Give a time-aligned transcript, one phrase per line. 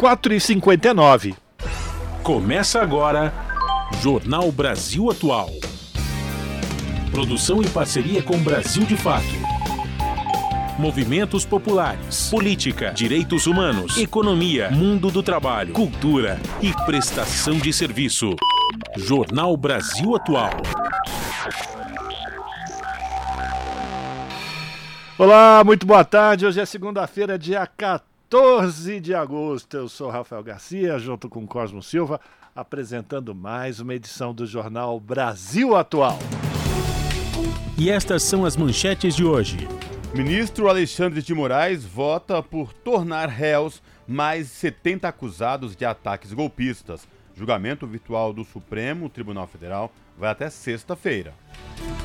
[0.00, 1.36] 4h59.
[2.22, 3.34] Começa agora
[4.00, 5.50] Jornal Brasil Atual.
[7.10, 9.26] Produção em parceria com Brasil de Fato.
[10.78, 18.34] Movimentos populares, política, direitos humanos, economia, mundo do trabalho, cultura e prestação de serviço.
[18.96, 20.62] Jornal Brasil Atual.
[25.18, 26.46] Olá, muito boa tarde.
[26.46, 28.09] Hoje é segunda-feira, dia 14
[29.02, 29.76] de agosto.
[29.76, 32.20] Eu sou Rafael Garcia, junto com Cosmo Silva,
[32.54, 36.16] apresentando mais uma edição do Jornal Brasil Atual.
[37.76, 39.66] E estas são as manchetes de hoje.
[40.14, 47.08] Ministro Alexandre de Moraes vota por tornar réus mais 70 acusados de ataques golpistas.
[47.40, 51.32] Julgamento virtual do Supremo Tribunal Federal vai até sexta-feira.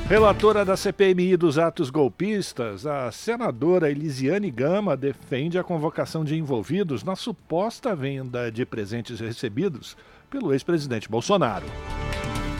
[0.07, 7.03] Relatora da CPMI dos atos golpistas, a senadora Elisiane Gama defende a convocação de envolvidos
[7.03, 9.97] na suposta venda de presentes recebidos
[10.29, 11.65] pelo ex-presidente Bolsonaro.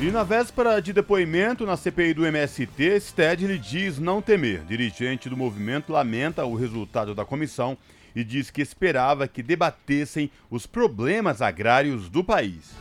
[0.02, 4.66] E na véspera de depoimento na CPI do MST, Stedley diz não temer.
[4.66, 7.78] Dirigente do movimento lamenta o resultado da comissão
[8.16, 12.74] e diz que esperava que debatessem os problemas agrários do país.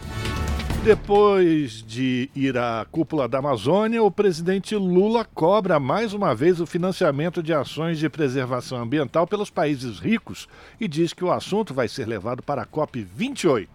[0.85, 6.67] Depois de ir à cúpula da Amazônia, o presidente Lula cobra mais uma vez o
[6.67, 10.47] financiamento de ações de preservação ambiental pelos países ricos
[10.79, 13.69] e diz que o assunto vai ser levado para a COP28.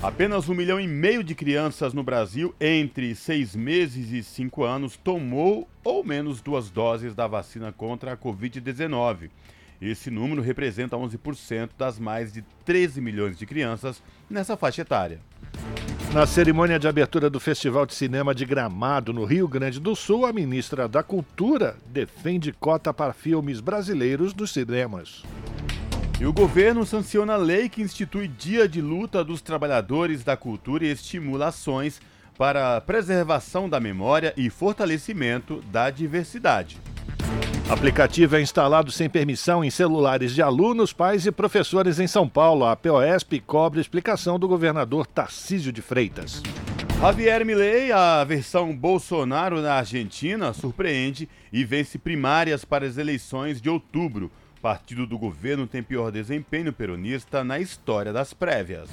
[0.00, 4.96] Apenas um milhão e meio de crianças no Brasil entre seis meses e cinco anos
[4.96, 9.28] tomou ou menos duas doses da vacina contra a Covid-19.
[9.80, 15.20] Esse número representa 11% das mais de 13 milhões de crianças nessa faixa etária.
[16.12, 20.26] Na cerimônia de abertura do Festival de Cinema de Gramado, no Rio Grande do Sul,
[20.26, 25.22] a ministra da Cultura defende cota para filmes brasileiros nos cinemas.
[26.18, 30.84] E o governo sanciona a lei que institui Dia de Luta dos Trabalhadores da Cultura
[30.84, 32.00] e estimula ações
[32.38, 36.78] para a preservação da memória e fortalecimento da diversidade.
[37.68, 42.64] Aplicativo é instalado sem permissão em celulares de alunos, pais e professores em São Paulo.
[42.64, 46.40] A POSP cobre explicação do governador Tarcísio de Freitas.
[47.00, 53.68] Javier Milei, a versão Bolsonaro na Argentina, surpreende e vence primárias para as eleições de
[53.68, 54.30] outubro.
[54.60, 58.90] Partido do governo tem pior desempenho peronista na história das prévias.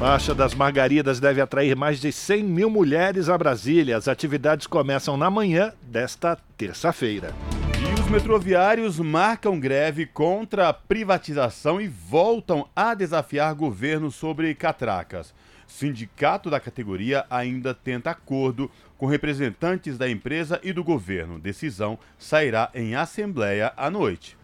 [0.00, 3.96] Marcha das Margaridas deve atrair mais de 100 mil mulheres a Brasília.
[3.96, 7.34] As atividades começam na manhã desta terça-feira.
[7.78, 15.34] E os metroviários marcam greve contra a privatização e voltam a desafiar governo sobre catracas.
[15.72, 21.38] Sindicato da categoria ainda tenta acordo com representantes da empresa e do governo.
[21.38, 24.36] Decisão sairá em assembleia à noite.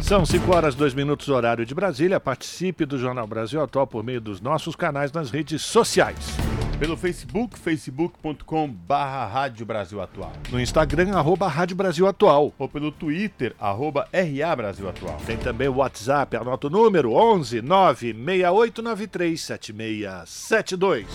[0.00, 2.20] São 5 horas 2 minutos horário de Brasília.
[2.20, 6.38] Participe do Jornal Brasil Atual por meio dos nossos canais nas redes sociais.
[6.82, 10.32] Pelo Facebook, facebook.com barra Rádio Brasil Atual.
[10.50, 12.52] No Instagram, arroba Rádio Brasil Atual.
[12.58, 15.16] Ou pelo Twitter, arroba RA Brasil Atual.
[15.24, 21.06] Tem também o WhatsApp, anota o número 11 96893 7672.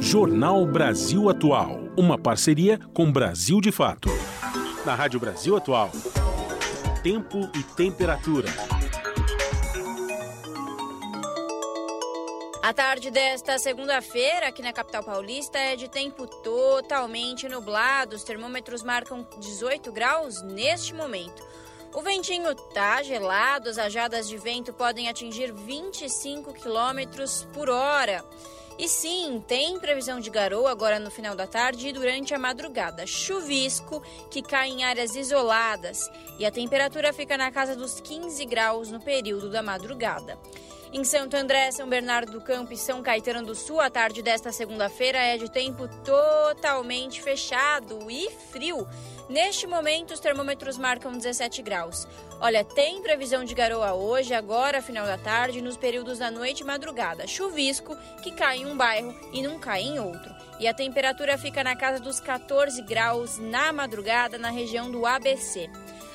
[0.00, 4.08] Jornal Brasil Atual, uma parceria com Brasil de Fato.
[4.86, 5.92] Na Rádio Brasil Atual,
[7.02, 8.48] tempo e temperatura.
[12.64, 18.16] A tarde desta segunda-feira, aqui na capital paulista, é de tempo totalmente nublado.
[18.16, 21.46] Os termômetros marcam 18 graus neste momento.
[21.92, 28.24] O ventinho tá gelado, as rajadas de vento podem atingir 25 quilômetros por hora.
[28.78, 33.06] E sim, tem previsão de garoa agora no final da tarde e durante a madrugada.
[33.06, 38.90] Chuvisco que cai em áreas isoladas e a temperatura fica na casa dos 15 graus
[38.90, 40.38] no período da madrugada.
[40.96, 44.52] Em Santo André, São Bernardo do Campo e São Caetano do Sul, a tarde desta
[44.52, 48.86] segunda-feira é de tempo totalmente fechado e frio.
[49.28, 52.06] Neste momento, os termômetros marcam 17 graus.
[52.40, 56.64] Olha, tem previsão de garoa hoje, agora, final da tarde, nos períodos da noite e
[56.64, 57.26] madrugada.
[57.26, 60.32] Chuvisco que cai em um bairro e não cai em outro.
[60.60, 65.68] E a temperatura fica na casa dos 14 graus na madrugada na região do ABC.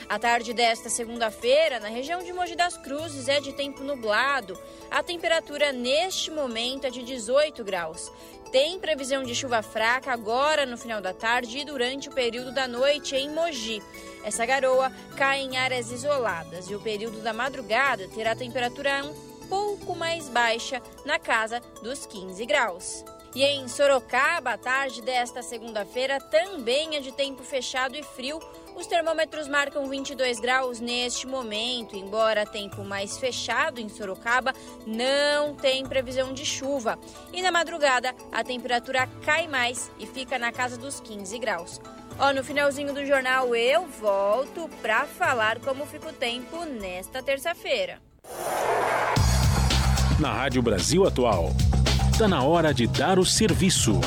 [0.09, 4.59] A tarde desta segunda-feira, na região de Mogi das Cruzes, é de tempo nublado.
[4.89, 8.11] A temperatura neste momento é de 18 graus.
[8.51, 12.67] Tem previsão de chuva fraca agora no final da tarde e durante o período da
[12.67, 13.83] noite em Mogi.
[14.23, 19.95] Essa garoa cai em áreas isoladas e o período da madrugada terá temperatura um pouco
[19.95, 23.05] mais baixa, na casa dos 15 graus.
[23.35, 28.39] E em Sorocaba, a tarde desta segunda-feira também é de tempo fechado e frio.
[28.79, 31.97] Os termômetros marcam 22 graus neste momento.
[31.97, 34.53] Embora tempo mais fechado em Sorocaba,
[34.87, 36.97] não tem previsão de chuva.
[37.33, 41.81] E na madrugada, a temperatura cai mais e fica na casa dos 15 graus.
[42.17, 48.01] Ó, no finalzinho do jornal eu volto para falar como fica o tempo nesta terça-feira.
[50.21, 51.49] Na Rádio Brasil Atual,
[52.13, 53.99] está na hora de dar o serviço.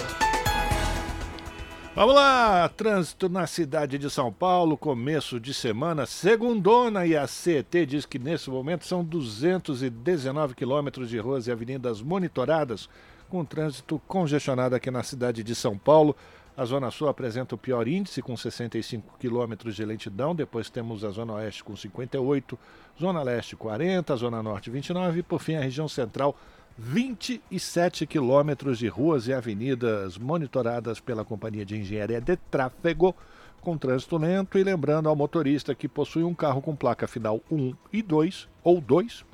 [1.95, 7.85] Vamos lá, trânsito na cidade de São Paulo, começo de semana, segundona e a CET
[7.85, 12.89] diz que nesse momento são 219 quilômetros de ruas e avenidas monitoradas,
[13.29, 16.17] com trânsito congestionado aqui na cidade de São Paulo.
[16.57, 20.35] A Zona Sul apresenta o pior índice, com 65 quilômetros de lentidão.
[20.35, 22.59] Depois temos a Zona Oeste com 58,
[22.99, 26.37] Zona Leste 40, Zona Norte 29 e, por fim, a região central
[26.79, 33.15] 27 quilômetros de ruas e avenidas monitoradas pela Companhia de Engenharia de Tráfego
[33.61, 37.75] com trânsito lento e lembrando ao motorista que possui um carro com placa final 1
[37.93, 39.25] e 2 ou 2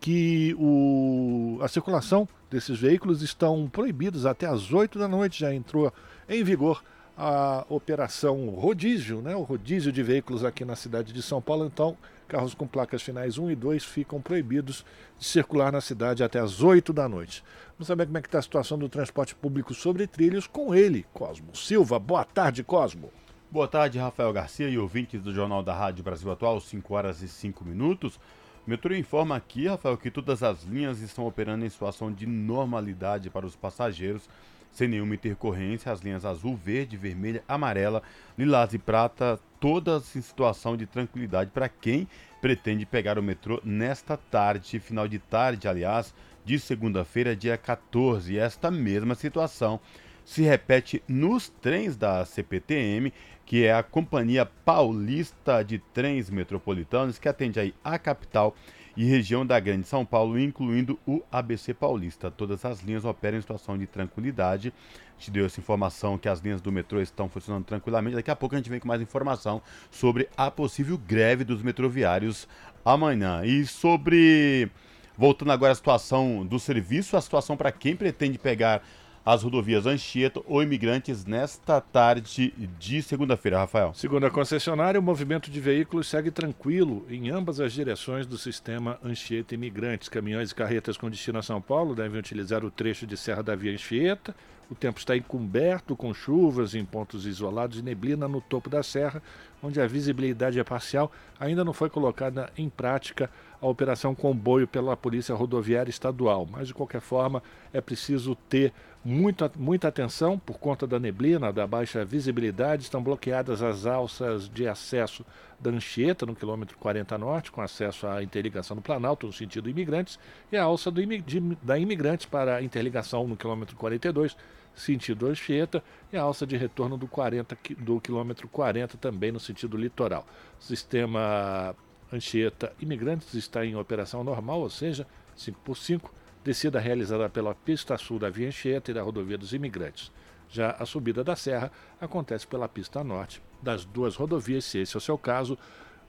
[0.00, 5.92] que o, a circulação desses veículos estão proibidos até às 8 da noite, já entrou
[6.28, 6.82] em vigor
[7.16, 9.36] a operação rodízio, né?
[9.36, 11.66] o rodízio de veículos aqui na cidade de São Paulo.
[11.66, 11.96] Então,
[12.28, 14.84] carros com placas finais 1 e 2 ficam proibidos
[15.18, 17.44] de circular na cidade até às 8 da noite.
[17.76, 21.06] Vamos saber como é que está a situação do transporte público sobre trilhos com ele,
[21.12, 21.98] Cosmo Silva.
[21.98, 23.10] Boa tarde, Cosmo.
[23.50, 27.28] Boa tarde, Rafael Garcia e ouvintes do Jornal da Rádio Brasil Atual, 5 horas e
[27.28, 28.20] 5 minutos.
[28.66, 33.28] O metrô informa aqui, Rafael, que todas as linhas estão operando em situação de normalidade
[33.28, 34.28] para os passageiros
[34.72, 38.02] sem nenhuma intercorrência, as linhas azul, verde, vermelha, amarela,
[38.38, 42.08] lilás e prata, todas em situação de tranquilidade para quem
[42.40, 46.14] pretende pegar o metrô nesta tarde, final de tarde, aliás,
[46.44, 48.32] de segunda-feira, dia 14.
[48.32, 49.78] E esta mesma situação
[50.24, 53.12] se repete nos trens da CPTM,
[53.44, 58.54] que é a Companhia Paulista de Trens Metropolitanos, que atende aí a capital
[59.00, 62.30] e região da Grande São Paulo, incluindo o ABC Paulista.
[62.30, 64.74] Todas as linhas operam em situação de tranquilidade.
[65.18, 68.16] Te deu essa informação que as linhas do metrô estão funcionando tranquilamente.
[68.16, 72.46] Daqui a pouco a gente vem com mais informação sobre a possível greve dos metroviários
[72.84, 73.42] amanhã.
[73.42, 74.70] E sobre.
[75.16, 78.82] Voltando agora à situação do serviço, a situação para quem pretende pegar
[79.24, 83.92] as rodovias Anchieta ou imigrantes nesta tarde de segunda-feira, Rafael.
[83.94, 88.98] Segundo a concessionária, o movimento de veículos segue tranquilo em ambas as direções do sistema
[89.04, 90.08] Anchieta Imigrantes.
[90.08, 93.54] Caminhões e carretas com destino a São Paulo devem utilizar o trecho de Serra da
[93.54, 94.34] Via Anchieta.
[94.70, 99.20] O tempo está encoberto com chuvas em pontos isolados e neblina no topo da serra,
[99.60, 101.10] onde a visibilidade é parcial.
[101.40, 103.28] Ainda não foi colocada em prática
[103.60, 108.72] a operação comboio pela Polícia Rodoviária Estadual, mas de qualquer forma é preciso ter
[109.04, 112.82] muita, muita atenção por conta da neblina, da baixa visibilidade.
[112.82, 115.24] Estão bloqueadas as alças de acesso
[115.58, 120.18] da Anchieta, no quilômetro 40 norte, com acesso à interligação do Planalto, no sentido imigrantes,
[120.50, 124.36] e a alça do, de, da Imigrantes para a interligação no quilômetro 42,
[124.74, 125.82] sentido Anchieta,
[126.12, 130.26] e a alça de retorno do, 40, do quilômetro 40, também no sentido litoral.
[130.58, 131.74] O sistema
[132.10, 135.06] Anchieta Imigrantes está em operação normal, ou seja,
[135.36, 139.52] 5 por 5 descida realizada pela pista sul da Via Anchieta e da Rodovia dos
[139.52, 140.10] Imigrantes.
[140.48, 141.70] Já a subida da serra
[142.00, 145.56] acontece pela pista norte das duas rodovias, se esse é o seu caso.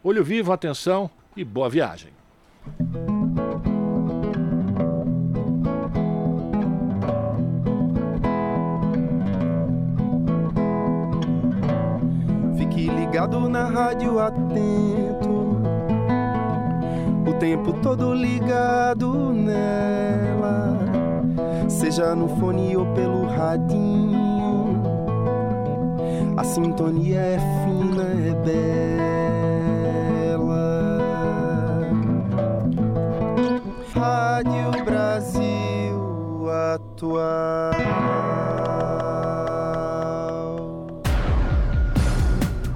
[0.04, 2.12] Olho vivo, atenção e boa viagem.
[12.58, 15.31] Fique ligado na rádio atento
[17.42, 20.78] tempo todo ligado nela,
[21.68, 24.80] seja no fone ou pelo radinho.
[26.38, 28.36] A sintonia é fina, é
[30.28, 30.52] bela.
[33.96, 37.72] Rádio Brasil Atual.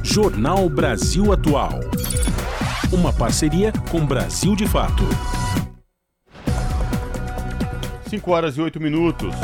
[0.02, 1.95] Jornal Brasil Atual.
[2.98, 5.04] Uma parceria com Brasil de Fato.
[8.08, 9.36] 5 horas e 8 minutos.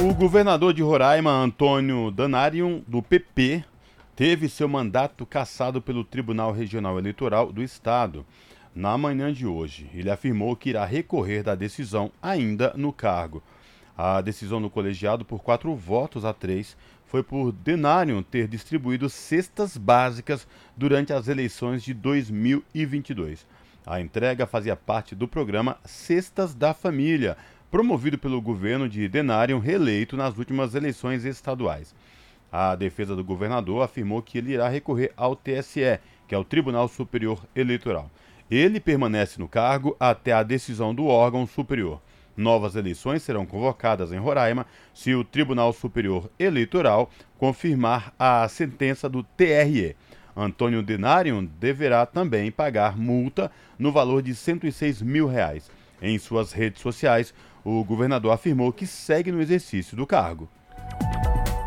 [0.00, 3.64] O governador de Roraima, Antônio Danarium, do PP,
[4.14, 8.24] teve seu mandato cassado pelo Tribunal Regional Eleitoral do Estado
[8.72, 9.90] na manhã de hoje.
[9.92, 13.42] Ele afirmou que irá recorrer da decisão ainda no cargo.
[13.98, 19.76] A decisão do colegiado, por quatro votos a três, foi por Denarium ter distribuído cestas
[19.76, 20.46] básicas
[20.76, 23.46] durante as eleições de 2022.
[23.86, 27.36] A entrega fazia parte do programa Cestas da Família,
[27.70, 31.94] promovido pelo governo de Denário, reeleito nas últimas eleições estaduais.
[32.50, 36.88] A defesa do governador afirmou que ele irá recorrer ao TSE, que é o Tribunal
[36.88, 38.10] Superior Eleitoral.
[38.50, 42.00] Ele permanece no cargo até a decisão do órgão superior.
[42.36, 49.22] Novas eleições serão convocadas em Roraima se o Tribunal Superior Eleitoral confirmar a sentença do
[49.22, 49.94] TRE.
[50.36, 55.70] Antônio Denarium deverá também pagar multa no valor de 106 mil reais.
[56.02, 57.32] Em suas redes sociais,
[57.64, 60.48] o governador afirmou que segue no exercício do cargo.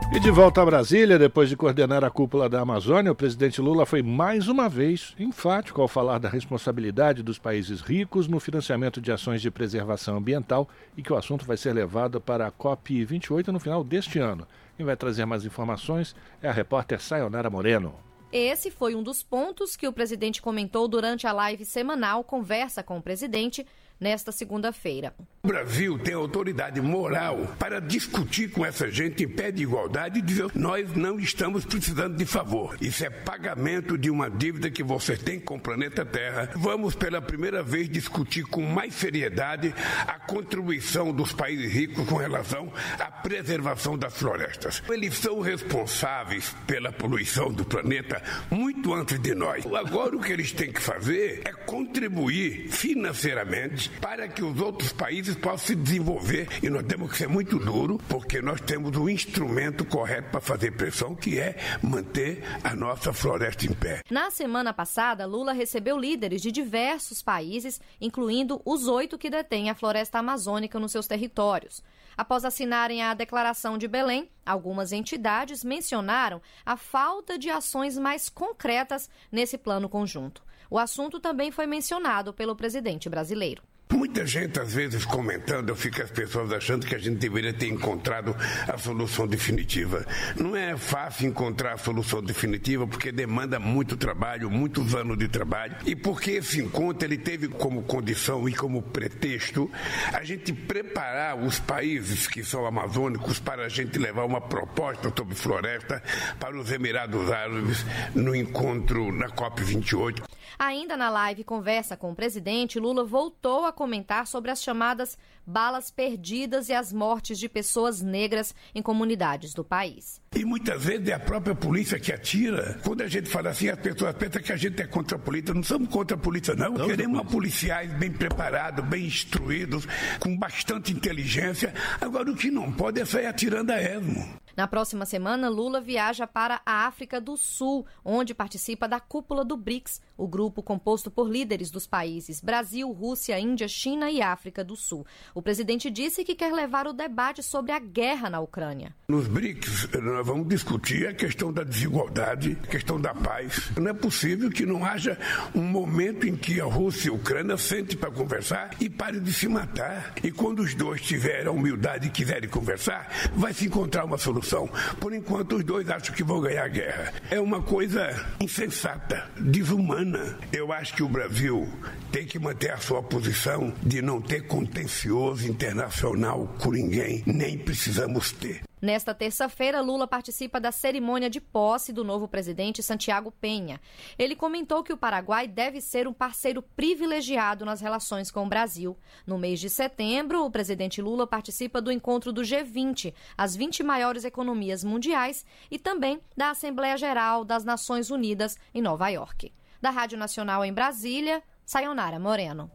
[0.10, 3.86] E de volta a Brasília, depois de coordenar a cúpula da Amazônia, o presidente Lula
[3.86, 9.12] foi mais uma vez enfático ao falar da responsabilidade dos países ricos no financiamento de
[9.12, 13.60] ações de preservação ambiental e que o assunto vai ser levado para a COP28 no
[13.60, 14.48] final deste ano.
[14.78, 17.94] Quem vai trazer mais informações é a repórter Sayonara Moreno.
[18.32, 22.98] Esse foi um dos pontos que o presidente comentou durante a live semanal Conversa com
[22.98, 23.66] o Presidente,
[24.00, 25.14] nesta segunda-feira.
[25.44, 30.22] O Brasil tem autoridade moral para discutir com essa gente em pé de igualdade e
[30.22, 32.76] dizer: nós não estamos precisando de favor.
[32.82, 36.50] Isso é pagamento de uma dívida que você tem com o planeta Terra.
[36.56, 39.74] Vamos pela primeira vez discutir com mais seriedade
[40.06, 44.84] a contribuição dos países ricos com relação à preservação das florestas.
[44.90, 49.66] Eles são responsáveis pela poluição do planeta muito antes de nós.
[49.66, 55.36] Agora o que eles têm que fazer é contribuir financeiramente para que os outros países
[55.36, 56.48] possam se desenvolver.
[56.62, 60.72] E nós temos que ser muito duro, porque nós temos o instrumento correto para fazer
[60.72, 64.02] pressão, que é manter a nossa floresta em pé.
[64.10, 69.76] Na semana passada, Lula recebeu líderes de diversos países, incluindo os oito que detêm a
[69.76, 71.84] floresta amazônica nos seus territórios.
[72.18, 79.08] Após assinarem a Declaração de Belém, algumas entidades mencionaram a falta de ações mais concretas
[79.32, 80.42] nesse plano conjunto.
[80.70, 83.62] O assunto também foi mencionado pelo presidente brasileiro.
[83.90, 87.68] Muita gente, às vezes, comentando, eu fico as pessoas achando que a gente deveria ter
[87.68, 88.36] encontrado
[88.68, 90.06] a solução definitiva.
[90.36, 95.78] Não é fácil encontrar a solução definitiva porque demanda muito trabalho, muitos anos de trabalho,
[95.86, 99.72] e porque esse encontro ele teve como condição e como pretexto
[100.12, 105.36] a gente preparar os países que são amazônicos para a gente levar uma proposta sobre
[105.36, 106.04] floresta
[106.40, 110.37] para os Emirados Árabes no encontro na COP28.
[110.58, 115.90] Ainda na live Conversa com o presidente, Lula voltou a comentar sobre as chamadas balas
[115.90, 120.22] perdidas e as mortes de pessoas negras em comunidades do país.
[120.36, 122.78] E muitas vezes é a própria polícia que atira.
[122.84, 125.54] Quando a gente fala assim, as pessoas pensam que a gente é contra a polícia.
[125.54, 126.74] Não somos contra a polícia, não.
[126.74, 129.88] não Queremos policiais bem preparados, bem instruídos,
[130.20, 131.74] com bastante inteligência.
[132.02, 134.28] Agora, o que não pode é sair atirando a esmo.
[134.58, 139.56] Na próxima semana, Lula viaja para a África do Sul, onde participa da cúpula do
[139.56, 144.76] BRICS, o grupo composto por líderes dos países Brasil, Rússia, Índia, China e África do
[144.76, 145.06] Sul.
[145.38, 148.92] O presidente disse que quer levar o debate sobre a guerra na Ucrânia.
[149.08, 153.70] Nos BRICS, nós vamos discutir a questão da desigualdade, a questão da paz.
[153.78, 155.16] Não é possível que não haja
[155.54, 159.32] um momento em que a Rússia e a Ucrânia sentem para conversar e parem de
[159.32, 160.16] se matar.
[160.24, 164.68] E quando os dois tiverem a humildade e quiserem conversar, vai se encontrar uma solução.
[165.00, 167.14] Por enquanto, os dois acham que vão ganhar a guerra.
[167.30, 170.40] É uma coisa insensata, desumana.
[170.52, 171.72] Eu acho que o Brasil
[172.12, 178.32] tem que manter a sua posição de não ter contencioso internacional com ninguém, nem precisamos
[178.32, 178.62] ter.
[178.80, 183.82] Nesta terça-feira, Lula participa da cerimônia de posse do novo presidente Santiago Penha.
[184.20, 188.96] Ele comentou que o Paraguai deve ser um parceiro privilegiado nas relações com o Brasil.
[189.26, 194.24] No mês de setembro, o presidente Lula participa do encontro do G20, as 20 maiores
[194.24, 199.52] economias mundiais, e também da Assembleia Geral das Nações Unidas em Nova York.
[199.82, 202.72] Da Rádio Nacional em Brasília, Sayonara Moreno.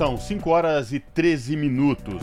[0.00, 2.22] São 5 horas e 13 minutos.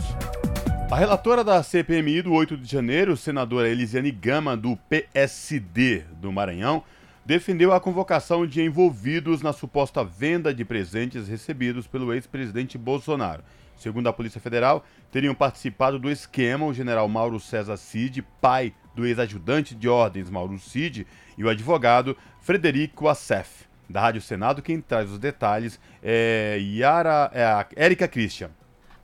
[0.90, 6.84] A relatora da CPMI do 8 de janeiro, senadora Elisiane Gama, do PSD do Maranhão,
[7.24, 13.44] defendeu a convocação de envolvidos na suposta venda de presentes recebidos pelo ex-presidente Bolsonaro.
[13.78, 19.06] Segundo a Polícia Federal, teriam participado do esquema o general Mauro César Cid, pai do
[19.06, 21.06] ex-ajudante de ordens Mauro Cid,
[21.38, 23.67] e o advogado Frederico Assef.
[23.90, 28.50] Da Rádio Senado, quem traz os detalhes é Yara, é Érica Christian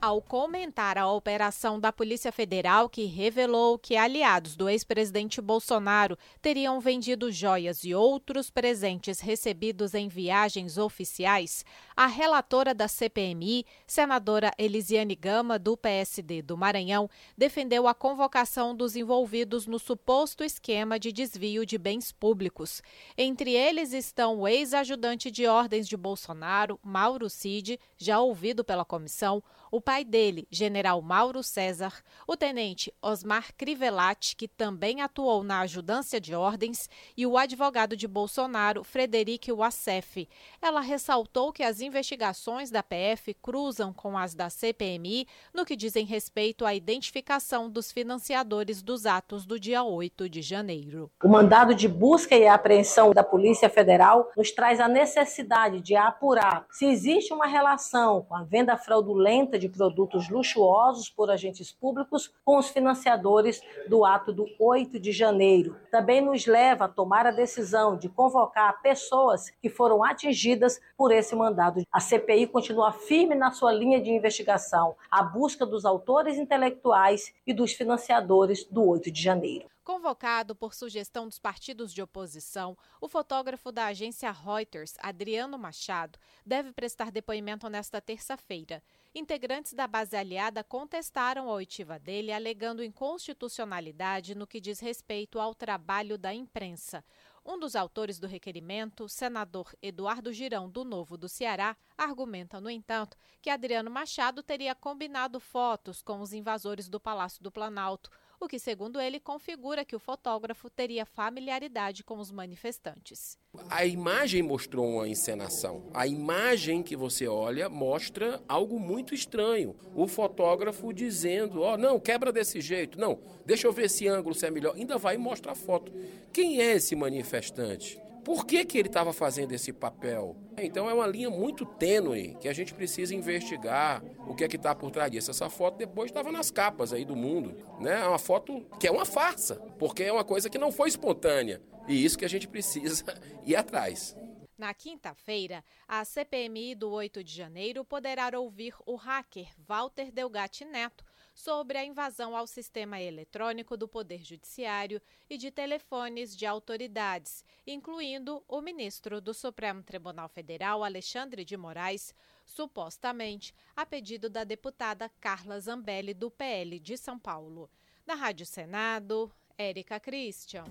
[0.04, 6.78] ao comentar a operação da Polícia Federal que revelou que aliados do ex-presidente Bolsonaro teriam
[6.78, 11.64] vendido joias e outros presentes recebidos em viagens oficiais,
[11.96, 18.96] a relatora da CPMI, senadora Elisiane Gama, do PSD do Maranhão, defendeu a convocação dos
[18.96, 22.82] envolvidos no suposto esquema de desvio de bens públicos.
[23.16, 29.42] Entre eles estão o ex-ajudante de ordens de Bolsonaro, Mauro Cid, já ouvido pela comissão,
[29.74, 31.92] o pai dele, general Mauro César,
[32.28, 38.06] o tenente Osmar Crivellati, que também atuou na ajudância de ordens, e o advogado de
[38.06, 40.28] Bolsonaro, Frederic Wassef.
[40.62, 46.06] Ela ressaltou que as investigações da PF cruzam com as da CPMI no que dizem
[46.06, 51.10] respeito à identificação dos financiadores dos atos do dia 8 de janeiro.
[51.20, 56.64] O mandado de busca e apreensão da Polícia Federal nos traz a necessidade de apurar
[56.70, 62.30] se existe uma relação com a venda fraudulenta de de produtos luxuosos por agentes públicos
[62.44, 65.76] com os financiadores do ato do 8 de janeiro.
[65.90, 71.34] Também nos leva a tomar a decisão de convocar pessoas que foram atingidas por esse
[71.34, 71.82] mandado.
[71.90, 77.54] A CPI continua firme na sua linha de investigação, a busca dos autores intelectuais e
[77.54, 79.66] dos financiadores do 8 de janeiro.
[79.84, 86.72] Convocado por sugestão dos partidos de oposição, o fotógrafo da agência Reuters, Adriano Machado, deve
[86.72, 88.82] prestar depoimento nesta terça-feira.
[89.16, 95.54] Integrantes da base aliada contestaram a oitiva dele, alegando inconstitucionalidade no que diz respeito ao
[95.54, 97.04] trabalho da imprensa.
[97.46, 103.16] Um dos autores do requerimento, senador Eduardo Girão, do Novo do Ceará, argumenta, no entanto,
[103.40, 108.58] que Adriano Machado teria combinado fotos com os invasores do Palácio do Planalto o que,
[108.58, 113.38] segundo ele, configura que o fotógrafo teria familiaridade com os manifestantes.
[113.70, 115.90] A imagem mostrou uma encenação.
[115.94, 119.76] A imagem que você olha mostra algo muito estranho.
[119.94, 122.98] O fotógrafo dizendo: Ó, oh, não, quebra desse jeito.
[122.98, 124.74] Não, deixa eu ver esse ângulo se é melhor.
[124.74, 125.92] Ainda vai mostrar a foto.
[126.32, 128.00] Quem é esse manifestante?
[128.24, 130.34] Por que, que ele estava fazendo esse papel?
[130.56, 134.56] Então é uma linha muito tênue que a gente precisa investigar o que é que
[134.56, 135.30] está por trás disso.
[135.30, 138.00] Essa foto depois estava nas capas aí do mundo, né?
[138.00, 141.60] É uma foto que é uma farsa, porque é uma coisa que não foi espontânea.
[141.86, 143.04] E isso que a gente precisa
[143.44, 144.16] ir atrás.
[144.56, 151.04] Na quinta-feira, a CPMI do 8 de janeiro poderá ouvir o hacker Walter Delgatti Neto
[151.34, 158.42] sobre a invasão ao sistema eletrônico do Poder Judiciário e de telefones de autoridades, incluindo
[158.46, 162.14] o ministro do Supremo Tribunal Federal, Alexandre de Moraes,
[162.46, 167.68] supostamente a pedido da deputada Carla Zambelli, do PL de São Paulo.
[168.06, 170.64] Da Rádio Senado, Érica Christian.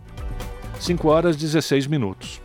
[0.80, 2.42] 5 horas 16 minutos.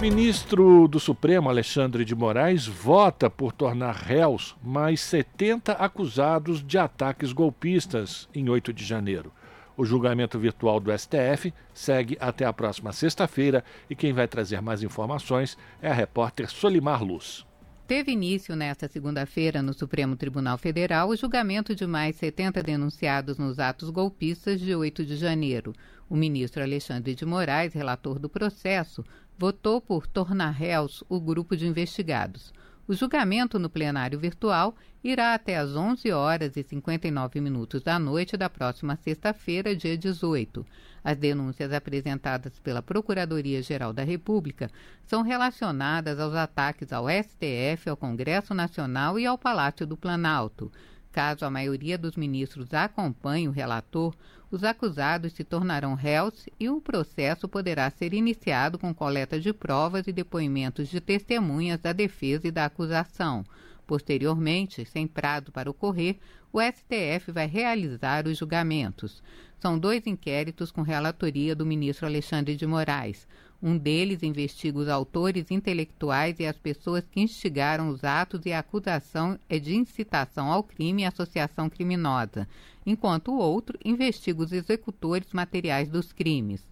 [0.00, 7.32] Ministro do Supremo Alexandre de Moraes vota por tornar réus mais 70 acusados de ataques
[7.32, 9.32] golpistas em 8 de janeiro.
[9.76, 14.84] O julgamento virtual do STF segue até a próxima sexta-feira e quem vai trazer mais
[14.84, 17.44] informações é a repórter Solimar Luz.
[17.88, 23.58] Teve início nesta segunda-feira no Supremo Tribunal Federal o julgamento de mais 70 denunciados nos
[23.58, 25.72] atos golpistas de 8 de janeiro.
[26.06, 29.02] O ministro Alexandre de Moraes, relator do processo,
[29.38, 32.52] votou por tornar réus o grupo de investigados.
[32.88, 34.74] O julgamento no plenário virtual
[35.04, 40.66] irá até às 11 horas e 59 minutos da noite da próxima sexta-feira, dia 18.
[41.04, 44.70] As denúncias apresentadas pela Procuradoria-Geral da República
[45.04, 50.72] são relacionadas aos ataques ao STF, ao Congresso Nacional e ao Palácio do Planalto.
[51.12, 54.14] Caso a maioria dos ministros acompanhe o relator,
[54.50, 60.06] os acusados se tornarão réus e o processo poderá ser iniciado com coleta de provas
[60.06, 63.44] e depoimentos de testemunhas da defesa e da acusação.
[63.86, 66.16] Posteriormente, sem prazo para ocorrer,
[66.52, 69.22] o STF vai realizar os julgamentos.
[69.60, 73.26] São dois inquéritos com relatoria do ministro Alexandre de Moraes.
[73.60, 78.60] Um deles investiga os autores intelectuais e as pessoas que instigaram os atos e a
[78.60, 82.46] acusação é de incitação ao crime e associação criminosa,
[82.88, 86.66] enquanto o outro investiga os executores materiais dos crimes.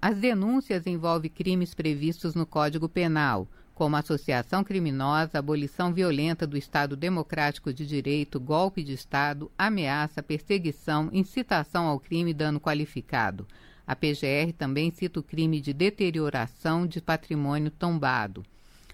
[0.00, 6.96] As denúncias envolvem crimes previstos no Código Penal, como associação criminosa, abolição violenta do Estado
[6.96, 13.46] Democrático de Direito, golpe de Estado, ameaça, perseguição, incitação ao crime e dano qualificado.
[13.86, 18.44] A PGR também cita o crime de deterioração de patrimônio tombado.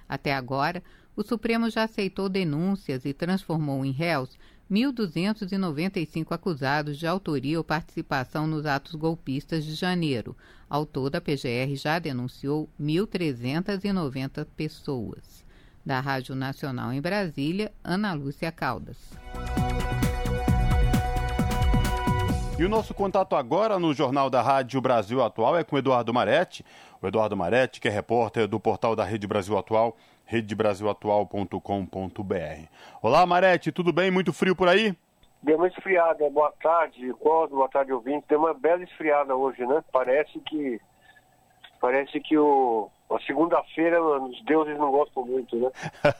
[0.07, 0.83] Até agora,
[1.17, 4.39] o Supremo já aceitou denúncias e transformou em réus
[4.71, 10.37] 1.295 acusados de autoria ou participação nos atos golpistas de janeiro.
[10.69, 15.45] Ao todo, a PGR já denunciou 1.390 pessoas.
[15.85, 18.99] Da Rádio Nacional em Brasília, Ana Lúcia Caldas.
[22.59, 26.65] E o nosso contato agora no Jornal da Rádio Brasil Atual é com Eduardo Maretti.
[27.01, 29.97] O Eduardo Maretti, que é repórter do portal da Rede Brasil Atual,
[30.29, 32.69] redebrasilatual.com.br.
[33.03, 34.11] Olá, Maretti, tudo bem?
[34.11, 34.95] Muito frio por aí?
[35.43, 36.29] Deu uma esfriada.
[36.29, 38.27] Boa tarde, Cosmo, boa tarde, ouvinte.
[38.29, 39.83] Deu uma bela esfriada hoje, né?
[39.91, 40.79] Parece que
[41.81, 45.71] parece que o, A segunda-feira, os deuses não gostam muito, né?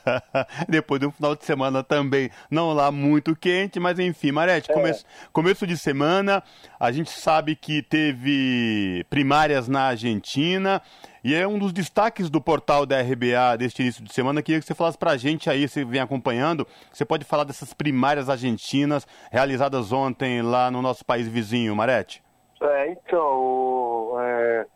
[0.67, 4.75] Depois de um final de semana também, não lá muito quente, mas enfim, Marete, é.
[4.75, 6.43] começo, começo de semana,
[6.81, 10.81] a gente sabe que teve primárias na Argentina,
[11.23, 14.43] e é um dos destaques do portal da RBA deste início de semana.
[14.43, 17.75] Queria que você falasse para a gente aí, você vem acompanhando, você pode falar dessas
[17.75, 22.23] primárias argentinas realizadas ontem lá no nosso país vizinho, Marete?
[22.63, 24.67] É, então, é,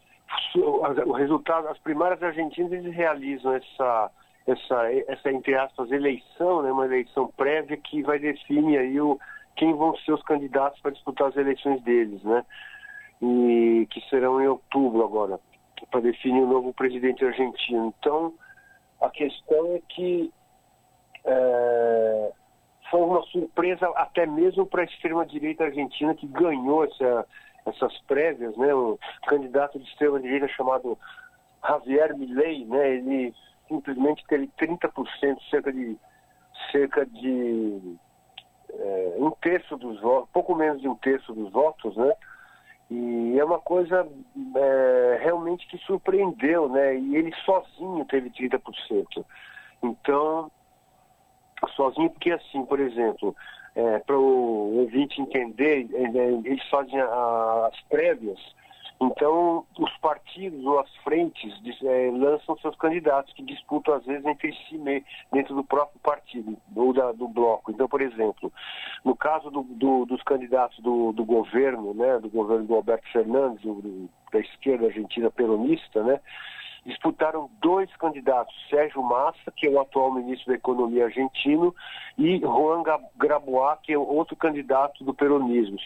[0.56, 4.10] o resultado, as primárias argentinas eles realizam essa,
[4.46, 9.18] essa, essa entre aspas, eleição, né, uma eleição prévia que vai definir aí o,
[9.56, 12.44] quem vão ser os candidatos para disputar as eleições deles, né?
[13.20, 15.38] E que serão em outubro agora,
[15.90, 17.94] para definir o novo presidente argentino.
[17.98, 18.34] Então,
[19.00, 20.32] a questão é que
[21.24, 22.32] é,
[22.90, 27.26] foi uma surpresa até mesmo para a extrema-direita argentina que ganhou essa,
[27.66, 28.74] essas prévias, né?
[28.74, 30.98] Um candidato de extrema-direita chamado
[31.66, 32.96] Javier Milei, né?
[32.96, 33.34] Ele
[33.68, 35.96] simplesmente teve 30%, cerca de
[36.70, 37.96] cerca de
[38.70, 42.12] é, um terço dos votos, pouco menos de um terço dos votos, né?
[42.90, 44.06] E é uma coisa
[44.56, 46.96] é, realmente que surpreendeu, né?
[46.96, 49.24] E ele sozinho teve 30%.
[49.82, 50.50] Então,
[51.74, 53.34] sozinho porque assim, por exemplo,
[53.74, 55.88] é, para o ouvinte entender,
[56.44, 58.38] eles fazem as prévias,
[59.00, 64.52] então os partidos ou as frentes é, lançam seus candidatos que disputam às vezes entre
[64.52, 64.80] si
[65.32, 67.72] dentro do próprio partido ou da, do bloco.
[67.72, 68.52] Então, por exemplo,
[69.04, 73.62] no caso do, do, dos candidatos do, do, governo, né, do governo do Alberto Fernandes,
[74.32, 76.20] da esquerda argentina peronista, né,
[76.84, 81.74] disputaram dois candidatos, Sérgio Massa, que é o atual ministro da Economia argentino,
[82.18, 82.82] e Juan
[83.16, 85.78] Grabois, que é outro candidato do peronismo.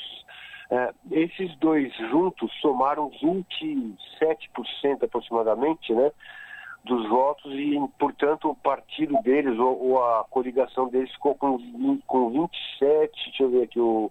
[0.71, 6.11] É, esses dois juntos somaram 27% aproximadamente, né?
[6.87, 11.59] dos votos e, portanto, o partido deles ou, ou, a coligação deles ficou com,
[12.07, 14.09] com 27, deixa eu ver aqui o,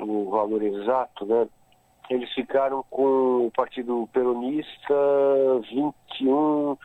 [0.00, 1.48] o valor exato, né?
[2.08, 4.94] Eles ficaram com o Partido Peronista
[5.70, 6.76] 21,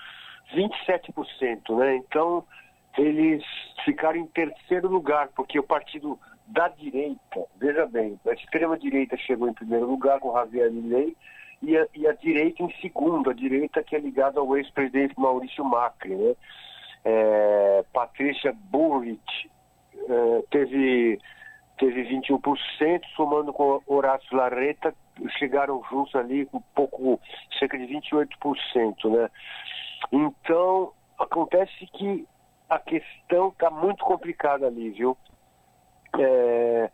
[0.55, 1.95] 27%, né?
[1.97, 2.43] Então,
[2.97, 3.43] eles
[3.85, 9.53] ficaram em terceiro lugar, porque o partido da direita, veja bem, a extrema-direita chegou em
[9.53, 11.15] primeiro lugar com Javier Milei
[11.61, 15.63] e a, e a direita em segundo, a direita que é ligada ao ex-presidente Maurício
[15.63, 16.35] Macri, né?
[17.03, 19.49] É, Patrícia Bullrich
[20.07, 21.19] é, teve
[21.81, 24.93] teve 21%, somando com Horácio Larreta,
[25.37, 27.19] chegaram juntos ali com um pouco,
[27.57, 29.29] cerca de 28%, né?
[30.11, 32.27] Então, acontece que
[32.69, 35.17] a questão está muito complicada ali, viu?
[36.17, 36.89] É,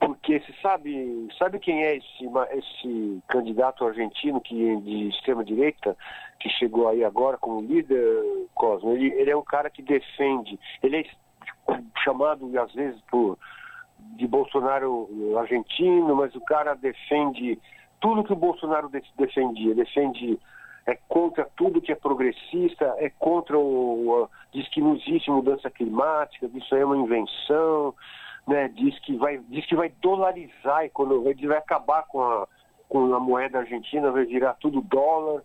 [0.00, 5.96] porque você sabe, sabe quem é esse, esse candidato argentino que de extrema direita
[6.38, 8.22] que chegou aí agora como líder,
[8.54, 8.92] Cosmo?
[8.92, 11.04] Ele, ele é um cara que defende, ele é
[12.02, 13.38] chamado às vezes por
[14.16, 17.58] de Bolsonaro argentino, mas o cara defende
[18.00, 20.38] tudo que o Bolsonaro defendia, defende
[20.86, 26.48] é contra tudo que é progressista, é contra o, diz que não existe mudança climática,
[26.48, 27.94] que isso aí é uma invenção,
[28.46, 28.68] né?
[28.68, 32.46] Diz que vai, diz que vai dolarizar a economia, vai acabar com a,
[32.88, 35.42] com a moeda argentina, vai virar tudo dólar.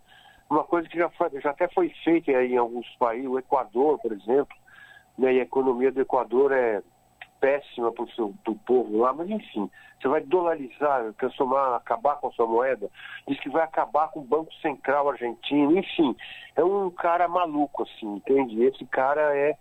[0.50, 4.12] Uma coisa que já, foi, já até foi feita em alguns países, o Equador, por
[4.12, 4.56] exemplo,
[5.18, 5.32] né?
[5.32, 6.82] E a economia do Equador é
[7.40, 12.46] péssima para o povo lá, mas enfim, você vai dolarizar, transformar, acabar com a sua
[12.46, 12.88] moeda,
[13.26, 16.14] diz que vai acabar com o Banco Central argentino, enfim,
[16.54, 18.62] é um cara maluco, assim, entende?
[18.62, 19.56] Esse cara é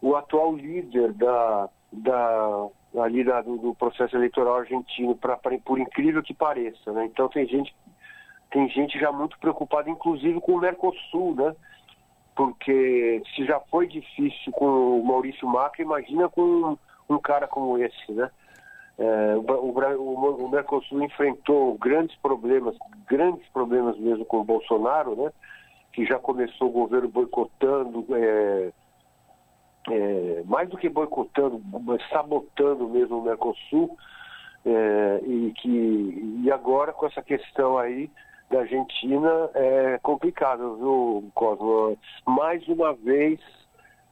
[0.00, 2.68] o atual líder da, da
[3.02, 7.06] ali da, do, do, processo eleitoral argentino, pra, pra, por incrível que pareça, né?
[7.06, 7.74] Então tem gente,
[8.50, 11.54] tem gente já muito preocupada, inclusive com o Mercosul, né?
[12.34, 16.76] Porque se já foi difícil com o Maurício Macri, imagina com
[17.08, 18.30] um cara como esse, né?
[18.96, 22.76] É, o, o, o, Mercosul enfrentou grandes problemas,
[23.08, 25.32] grandes problemas mesmo com o Bolsonaro, né?
[25.92, 28.72] Que já começou o governo boicotando, é,
[29.90, 31.60] é, mais do que boicotando,
[32.10, 33.96] sabotando mesmo o Mercosul,
[34.64, 38.10] é, e que e agora com essa questão aí
[38.50, 41.98] da Argentina é complicado, viu, Cosmo?
[42.26, 43.40] Mais uma vez,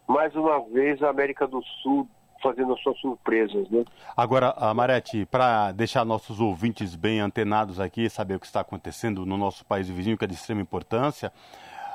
[0.06, 2.08] mais uma vez a América do Sul
[2.42, 3.84] fazendo as suas surpresas, né?
[4.16, 9.36] Agora, Amarete, para deixar nossos ouvintes bem antenados aqui, saber o que está acontecendo no
[9.36, 11.32] nosso país vizinho, que é de extrema importância,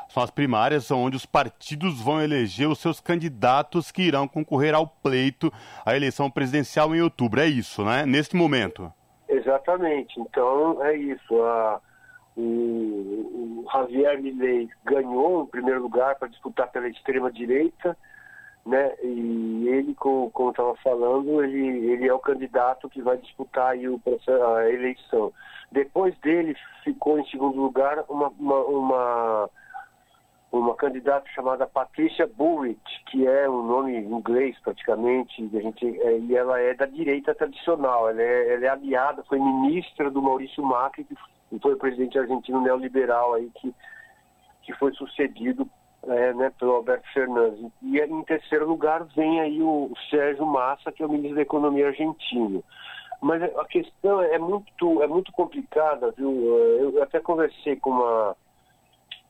[0.08, 4.88] são as primárias onde os partidos vão eleger os seus candidatos que irão concorrer ao
[4.88, 5.52] pleito,
[5.86, 7.42] à eleição presidencial em outubro.
[7.42, 8.06] É isso, né?
[8.06, 8.92] Neste momento.
[9.28, 10.18] Exatamente.
[10.20, 11.44] Então, é isso.
[11.44, 11.82] A
[12.38, 17.98] o, o Javier Milei ganhou em primeiro lugar para disputar pela extrema direita,
[18.66, 18.94] né?
[19.02, 23.88] E ele, como, como estava falando, ele, ele é o candidato que vai disputar aí
[23.88, 24.00] o,
[24.56, 25.34] a eleição.
[25.72, 29.50] Depois dele ficou em segundo lugar uma, uma, uma,
[30.52, 36.36] uma candidata chamada Patrícia Burrich, que é um nome inglês praticamente, a gente, é, e
[36.36, 41.06] ela é da direita tradicional, ela é, ela é aliada, foi ministra do Maurício Macri,
[41.50, 43.74] que foi o presidente argentino neoliberal aí que,
[44.64, 45.68] que foi sucedido
[46.04, 47.72] é, né, pelo Alberto Fernandes.
[47.82, 51.88] E em terceiro lugar vem aí o, Sérgio Massa, que é o ministro da Economia
[51.88, 52.64] argentino.
[53.22, 56.32] Mas a questão é muito, é muito complicada, viu?
[56.80, 58.36] Eu até conversei com uma,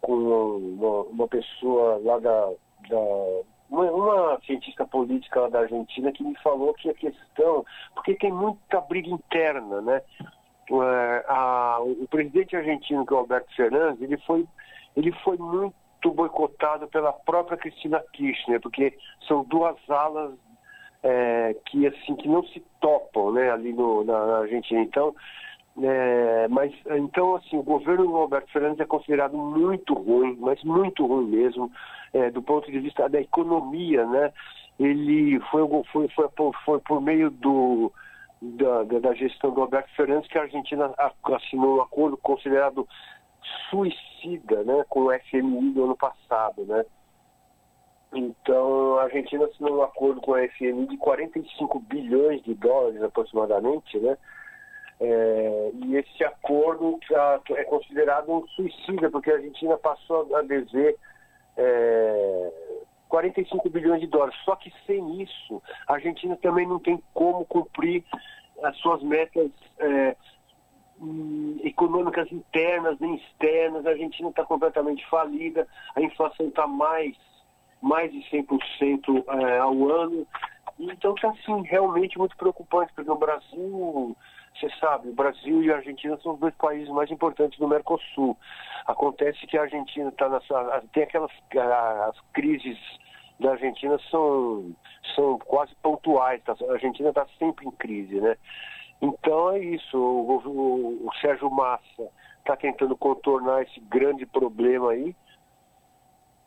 [0.02, 2.52] com uma, uma pessoa lá da,
[2.90, 2.98] da
[3.70, 9.10] uma, cientista política da Argentina que me falou que a questão, porque tem muita briga
[9.10, 10.02] interna, né?
[10.70, 14.46] É, a, o presidente argentino, que é o Alberto Fernandes, ele foi,
[14.96, 15.74] ele foi muito
[16.14, 20.34] boicotado pela própria Cristina Kirchner, porque são duas alas
[21.04, 24.82] é, que assim que não se topam, né, ali no, na, na Argentina.
[24.82, 25.16] Então,
[25.80, 31.06] é, mas então assim o governo do Alberto Fernandes é considerado muito ruim, mas muito
[31.06, 31.72] ruim mesmo,
[32.14, 34.34] é, do ponto de vista da economia, né?
[34.80, 35.62] Ele foi,
[35.92, 36.30] foi, foi,
[36.66, 37.92] foi, por meio do
[38.42, 42.88] da, da, gestão do Alberto Fernandes que a Argentina assinou um acordo considerado
[43.70, 46.64] suicida né, com o FMI do ano passado.
[46.66, 46.86] Né?
[48.14, 53.98] Então, a Argentina assinou um acordo com o FMI de 45 bilhões de dólares aproximadamente,
[54.00, 54.18] né?
[55.00, 57.00] É, e esse acordo
[57.52, 60.98] é considerado um suicida, porque a Argentina passou a dever
[61.56, 62.52] é,
[63.08, 64.36] 45 bilhões de dólares.
[64.44, 68.04] Só que sem isso, a Argentina também não tem como cumprir
[68.64, 70.16] as suas metas é,
[71.64, 73.86] econômicas internas nem externas.
[73.86, 77.16] A Argentina está completamente falida, a inflação está mais,
[77.82, 80.28] mais de 100% é, ao ano.
[80.80, 84.16] Então está assim, realmente muito preocupante, porque o Brasil,
[84.60, 88.38] você sabe, o Brasil e a Argentina são os dois países mais importantes do Mercosul.
[88.86, 90.84] Acontece que a Argentina está nessa.
[90.94, 91.32] tem aquelas
[92.08, 92.78] as crises
[93.40, 94.72] da Argentina são,
[95.16, 96.42] são quase pontuais.
[96.44, 96.56] Tá?
[96.70, 98.36] A Argentina está sempre em crise, né?
[99.02, 99.98] Então é isso.
[99.98, 105.16] O, o, o Sérgio Massa está tentando contornar esse grande problema aí.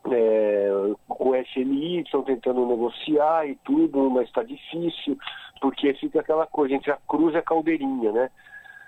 [0.09, 0.69] É,
[1.07, 5.17] com o FMI, estão tentando negociar e tudo, mas está difícil,
[5.61, 8.31] porque fica aquela coisa entre a cruz e a caldeirinha, né?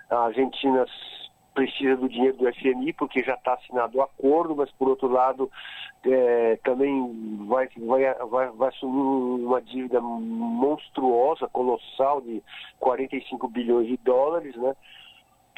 [0.10, 0.86] A Argentina
[1.54, 5.52] precisa do dinheiro do FMI porque já está assinado o acordo, mas por outro lado
[6.06, 12.42] é, também vai, vai, vai, vai assumir uma dívida monstruosa, colossal de
[12.80, 14.76] 45 bilhões de dólares, né?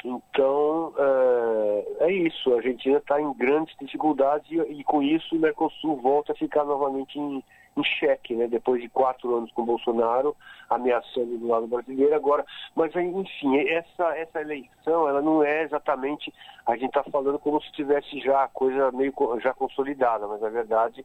[0.04, 5.38] Então é, é isso, a Argentina está em grandes dificuldades e, e com isso o
[5.38, 7.42] Mercosul volta a ficar novamente em
[7.76, 8.46] em xeque, né?
[8.48, 10.34] Depois de quatro anos com Bolsonaro
[10.70, 12.44] ameaçando do lado brasileiro agora.
[12.74, 16.32] Mas enfim, essa essa eleição, ela não é exatamente
[16.66, 20.48] a gente está falando como se tivesse já a coisa meio já consolidada, mas na
[20.48, 21.04] verdade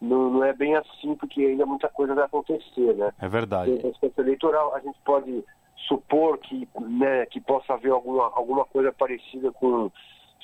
[0.00, 3.12] não, não é bem assim porque ainda muita coisa vai acontecer, né?
[3.20, 3.86] É verdade.
[3.86, 5.44] Aspecto eleitoral a gente pode
[5.76, 9.90] supor que né, que possa haver alguma alguma coisa parecida com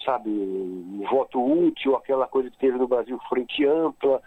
[0.04, 0.30] sabe,
[1.10, 4.22] voto útil, aquela coisa que teve no Brasil frente ampla,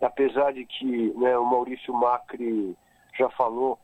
[0.00, 2.76] apesar de que né, o Maurício Macri
[3.18, 3.78] já falou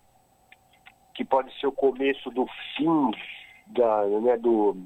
[1.14, 3.10] que pode ser o começo do fim
[3.66, 4.76] da, né, do,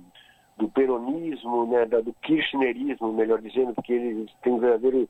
[0.56, 5.08] do peronismo, né, da, do kirchnerismo, melhor dizendo, porque eles têm um verdadeiro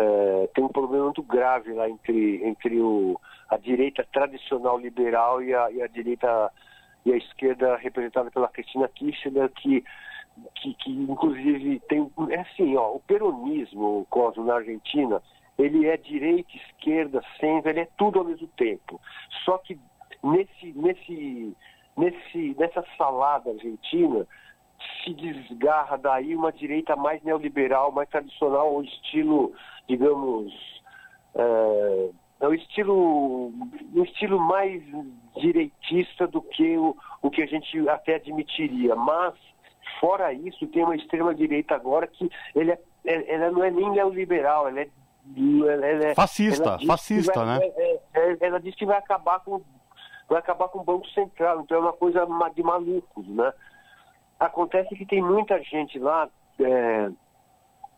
[0.00, 5.54] é, tem um problema muito grave lá entre, entre o, a direita tradicional liberal e
[5.54, 6.50] a, e a direita
[7.04, 9.84] e a esquerda representada pela Cristina Kirchner, que,
[10.54, 12.10] que, que inclusive tem.
[12.30, 15.22] É assim, ó, o peronismo, Cosmo, na Argentina,
[15.58, 19.00] ele é direita, esquerda, centro, ele é tudo ao mesmo tempo.
[19.44, 19.78] Só que
[20.22, 21.56] nesse, nesse,
[21.96, 24.26] nesse, nessa salada argentina
[25.04, 29.52] se desgarra daí uma direita mais neoliberal, mais tradicional, o estilo,
[29.88, 30.52] digamos,
[31.34, 33.52] é, é o estilo,
[33.94, 34.82] um estilo mais
[35.36, 38.94] direitista do que o, o que a gente até admitiria.
[38.94, 39.34] Mas,
[40.00, 44.68] fora isso, tem uma extrema direita agora que ele é, ela não é nem neoliberal,
[44.68, 44.88] ela é
[45.36, 47.66] ela, ela, fascista, fascista, vai, né?
[47.76, 49.60] É, é, ela disse que vai acabar com
[50.28, 53.52] vai acabar com o Banco Central, então é uma coisa de malucos, né?
[54.40, 57.10] Acontece que tem muita gente lá é,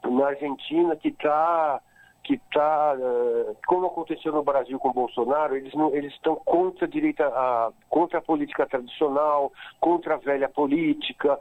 [0.05, 1.81] na Argentina que está
[2.25, 6.89] que tá, é, como aconteceu no Brasil com Bolsonaro, eles não, eles estão contra a
[6.89, 11.37] direita, a, contra a política tradicional, contra a velha política,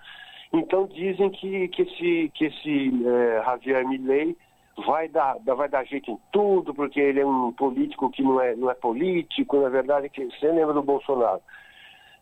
[0.51, 4.35] Então dizem que, que esse, que esse é, Javier Milei
[4.85, 8.55] vai dar, vai dar jeito em tudo, porque ele é um político que não é,
[8.55, 11.41] não é político, na verdade, que você lembra do Bolsonaro.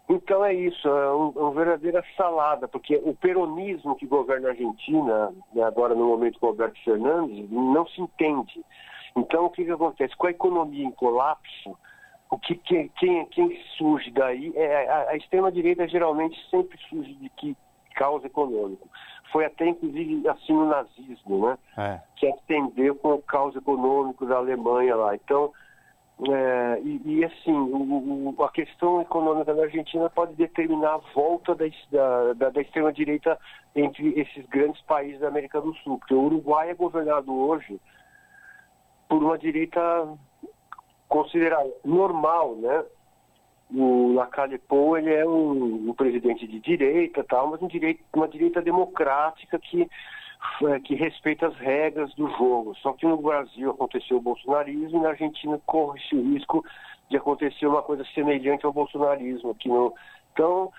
[0.09, 4.51] Então é isso, é um, é uma verdadeira salada, porque o peronismo que governa a
[4.51, 8.65] Argentina, né, agora no momento com o Alberto Fernandes, não se entende.
[9.15, 10.17] Então o que, que acontece?
[10.17, 11.77] Com a economia em colapso,
[12.31, 17.29] o que, quem, quem, quem surge daí é a, a extrema-direita geralmente sempre surge de
[17.29, 17.55] que
[17.95, 18.87] causa econômico.
[19.31, 21.57] Foi até inclusive assim no nazismo, né?
[21.77, 22.01] É.
[22.15, 25.13] Que atendeu com o caos econômico da Alemanha lá.
[25.13, 25.51] Então,
[26.27, 31.55] é, e, e, assim, o, o, a questão econômica da Argentina pode determinar a volta
[31.55, 33.39] da, da, da extrema-direita
[33.73, 37.79] entre esses grandes países da América do Sul, porque o Uruguai é governado hoje
[39.07, 39.79] por uma direita
[41.07, 42.83] considerada normal, né?
[43.73, 48.27] O Lacalle Pou, ele é um, um, presidente de direita, tal, mas um direito, uma
[48.27, 49.87] direita democrática que
[50.83, 52.75] que respeita as regras do jogo.
[52.77, 56.63] Só que no Brasil aconteceu o bolsonarismo e na Argentina corre esse risco
[57.09, 59.93] de acontecer uma coisa semelhante ao bolsonarismo aqui no.
[60.33, 60.71] Então,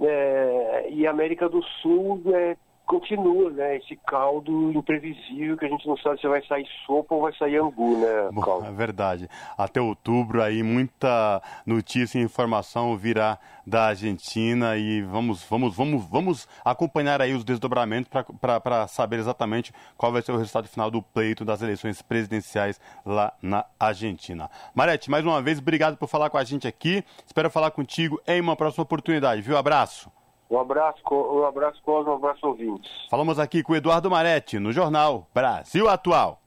[0.00, 3.76] é, e a América do Sul é, continua, né?
[3.76, 7.56] Esse caldo imprevisível que a gente não sabe se vai sair sopa ou vai sair
[7.56, 8.30] angu, né?
[8.32, 9.28] Bom, é verdade.
[9.56, 16.48] Até outubro aí muita notícia e informação virá da Argentina e vamos, vamos, vamos, vamos
[16.64, 21.44] acompanhar aí os desdobramentos para saber exatamente qual vai ser o resultado final do pleito
[21.44, 24.50] das eleições presidenciais lá na Argentina.
[24.74, 27.04] Marete, mais uma vez, obrigado por falar com a gente aqui.
[27.24, 29.56] Espero falar contigo em uma próxima oportunidade, viu?
[29.56, 30.10] Abraço.
[30.52, 32.90] Um abraço, um abraço, um abraço, ouvintes.
[33.08, 36.41] Falamos aqui com Eduardo Maretti, no Jornal Brasil Atual.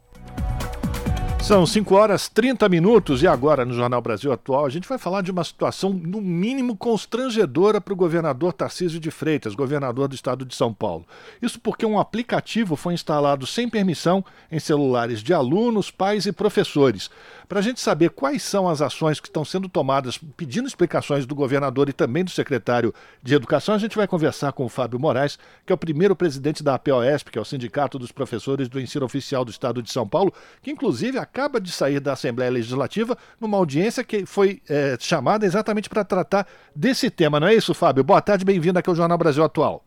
[1.46, 5.22] São 5 horas 30 minutos e agora no Jornal Brasil Atual a gente vai falar
[5.22, 10.44] de uma situação no mínimo constrangedora para o governador Tarcísio de Freitas, governador do estado
[10.44, 11.06] de São Paulo.
[11.40, 17.12] Isso porque um aplicativo foi instalado sem permissão em celulares de alunos, pais e professores.
[17.48, 21.36] Para a gente saber quais são as ações que estão sendo tomadas, pedindo explicações do
[21.36, 25.38] governador e também do secretário de Educação, a gente vai conversar com o Fábio Moraes,
[25.64, 29.06] que é o primeiro presidente da APOESP, que é o Sindicato dos Professores do Ensino
[29.06, 33.58] Oficial do Estado de São Paulo, que inclusive acaba de sair da Assembleia Legislativa numa
[33.58, 37.42] audiência que foi é, chamada exatamente para tratar desse tema.
[37.42, 38.06] Não é isso, Fábio?
[38.06, 39.84] Boa tarde, bem-vindo aqui ao Jornal Brasil Atual.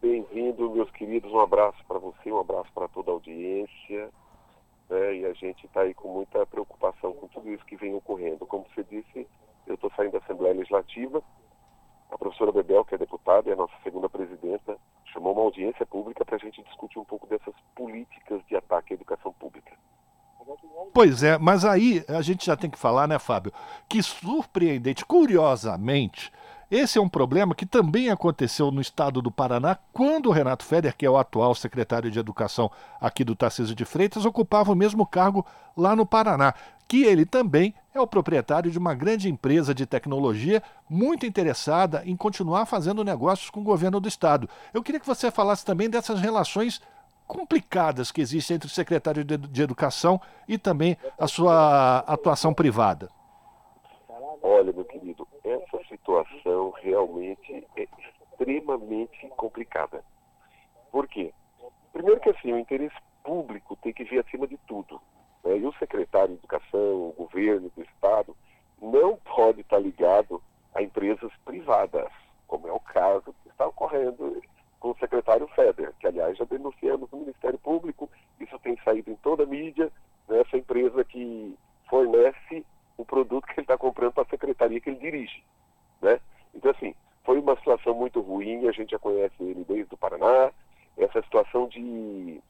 [0.00, 1.30] Bem-vindo, meus queridos.
[1.30, 4.10] Um abraço para você, um abraço para toda a audiência
[4.92, 5.14] né?
[5.16, 8.46] E a gente está aí com muita preocupação com tudo isso que vem ocorrendo.
[8.46, 9.26] Como você disse,
[9.66, 11.22] eu estou saindo da Assembleia Legislativa.
[12.10, 14.76] A professora Bebel, que é deputada e a nossa segunda presidenta,
[15.06, 18.96] chamou uma audiência pública para a gente discutir um pouco dessas políticas de ataque à
[18.96, 19.72] educação pública.
[20.92, 23.52] Pois é, mas aí a gente já tem que falar, né, Fábio,
[23.88, 26.30] que surpreendente, curiosamente,
[26.70, 30.96] esse é um problema que também aconteceu no estado do Paraná, quando o Renato Feder,
[30.96, 35.04] que é o atual secretário de Educação aqui do Tarcísio de Freitas, ocupava o mesmo
[35.04, 35.44] cargo
[35.76, 36.54] lá no Paraná,
[36.88, 42.16] que ele também é o proprietário de uma grande empresa de tecnologia muito interessada em
[42.16, 44.48] continuar fazendo negócios com o governo do estado.
[44.72, 46.80] Eu queria que você falasse também dessas relações
[47.32, 53.08] complicadas que existem entre o secretário de Educação e também a sua atuação privada.
[54.42, 57.88] Olha, meu querido, essa situação realmente é
[58.32, 60.04] extremamente complicada.
[60.90, 61.32] Por quê?
[61.94, 65.00] Primeiro que assim, o interesse público tem que vir acima de tudo.
[65.42, 65.56] Né?
[65.56, 68.36] E o secretário de Educação, o governo do Estado,
[68.78, 70.42] não pode estar ligado
[70.74, 72.10] a empresas privadas,
[72.46, 74.42] como é o caso que está ocorrendo
[74.82, 79.14] com o secretário Feder, que aliás já denunciamos no Ministério Público, isso tem saído em
[79.14, 79.92] toda a mídia,
[80.28, 80.40] né?
[80.40, 81.56] essa empresa que
[81.88, 82.66] fornece
[82.98, 85.44] o produto que ele está comprando para a secretaria que ele dirige.
[86.00, 86.18] Né?
[86.52, 90.50] Então, assim, foi uma situação muito ruim, a gente já conhece ele desde o Paraná,
[90.98, 92.40] essa situação de,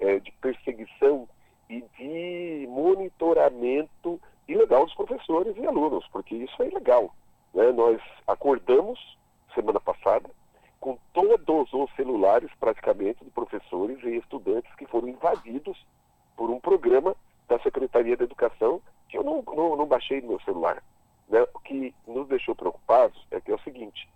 [0.00, 1.28] é, de perseguição
[1.68, 7.14] e de monitoramento ilegal dos professores e alunos, porque isso é ilegal.
[7.52, 7.70] Né?
[7.70, 8.98] Nós acordamos
[9.54, 10.30] semana passada
[10.82, 15.78] com todos os celulares, praticamente, de professores e estudantes que foram invadidos
[16.36, 17.14] por um programa
[17.48, 20.82] da Secretaria da Educação que eu não, não, não baixei no meu celular.
[21.28, 21.40] Né?
[21.54, 24.08] O que nos deixou preocupados é que é o seguinte: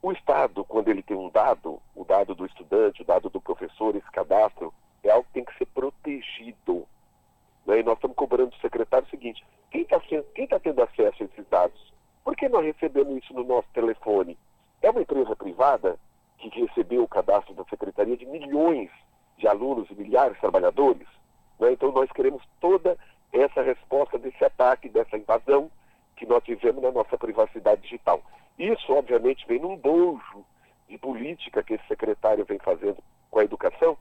[0.00, 3.94] o Estado, quando ele tem um dado, o dado do estudante, o dado do professor,
[3.94, 4.72] esse cadastro,
[5.04, 6.86] é algo que tem que ser protegido.
[7.66, 7.80] Né?
[7.80, 11.46] E nós estamos cobrando do secretário o seguinte: quem está tá tendo acesso a esses
[11.50, 11.92] dados?
[12.24, 14.38] Por que nós recebemos isso no nosso telefone?
[14.82, 15.98] É uma empresa privada
[16.38, 18.90] que recebeu o cadastro da secretaria de milhões
[19.36, 21.06] de alunos e milhares de trabalhadores?
[21.58, 21.72] Né?
[21.72, 22.96] Então nós queremos toda
[23.32, 25.70] essa resposta desse ataque, dessa invasão
[26.16, 28.22] que nós tivemos na nossa privacidade digital.
[28.58, 30.44] Isso, obviamente, vem num bojo
[30.88, 32.98] de política que esse secretário vem fazendo
[33.30, 33.96] com a educação,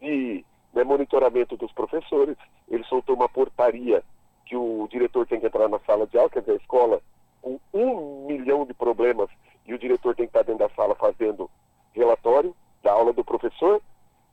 [0.00, 2.36] de né, monitoramento dos professores.
[2.68, 4.02] Ele soltou uma portaria
[4.46, 7.00] que o diretor tem que entrar na sala de aula, quer dizer, a escola
[7.42, 9.30] com um milhão de problemas
[9.70, 11.48] e o diretor tem que estar dentro da sala fazendo
[11.92, 13.80] relatório da aula do professor.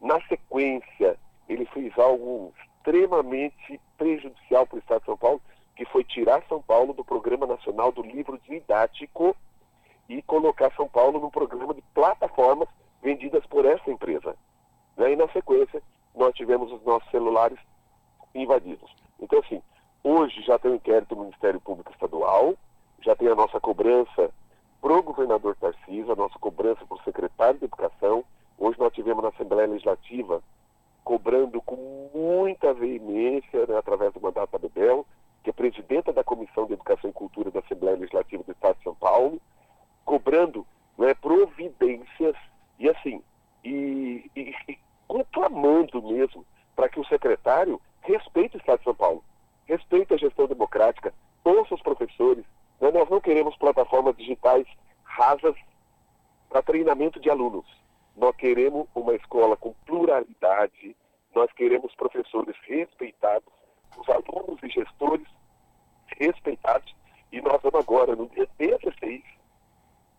[0.01, 1.15] Na sequência,
[1.47, 5.41] ele fez algo extremamente prejudicial para o Estado de São Paulo,
[5.75, 9.35] que foi tirar São Paulo do Programa Nacional do Livro Didático
[10.09, 12.67] e colocar São Paulo num programa de plataformas
[13.03, 14.35] vendidas por essa empresa.
[14.97, 15.11] Né?
[15.11, 15.83] E na sequência,
[16.15, 17.59] nós tivemos os nossos celulares
[18.33, 18.91] invadidos.
[19.19, 19.61] Então, assim,
[20.03, 22.55] hoje já tem o um inquérito do Ministério Público Estadual,
[23.01, 24.31] já tem a nossa cobrança
[24.81, 28.23] para o governador Tarcísio, a nossa cobrança para o secretário de Educação.
[28.57, 30.41] Hoje nós tivemos na Assembleia Legislativa
[31.03, 35.05] cobrando com muita veemência, né, através do mandato da Bebel,
[35.43, 38.83] que é presidenta da Comissão de Educação e Cultura da Assembleia Legislativa do Estado de
[38.83, 39.41] São Paulo,
[40.03, 40.67] cobrando
[40.97, 42.35] né, providências
[42.77, 43.23] e assim,
[43.63, 49.23] e, e, e conclamando mesmo para que o secretário respeite o Estado de São Paulo,
[49.65, 51.13] respeite a gestão democrática,
[51.43, 52.43] ouça os professores.
[52.79, 54.67] Nós não queremos plataformas digitais
[55.03, 55.55] rasas
[56.49, 57.65] para treinamento de alunos.
[58.15, 60.95] Nós queremos uma escola com pluralidade,
[61.35, 63.51] nós queremos professores respeitados,
[63.97, 65.27] os alunos e gestores
[66.19, 66.95] respeitados,
[67.31, 69.23] e nós vamos agora, no dia 16,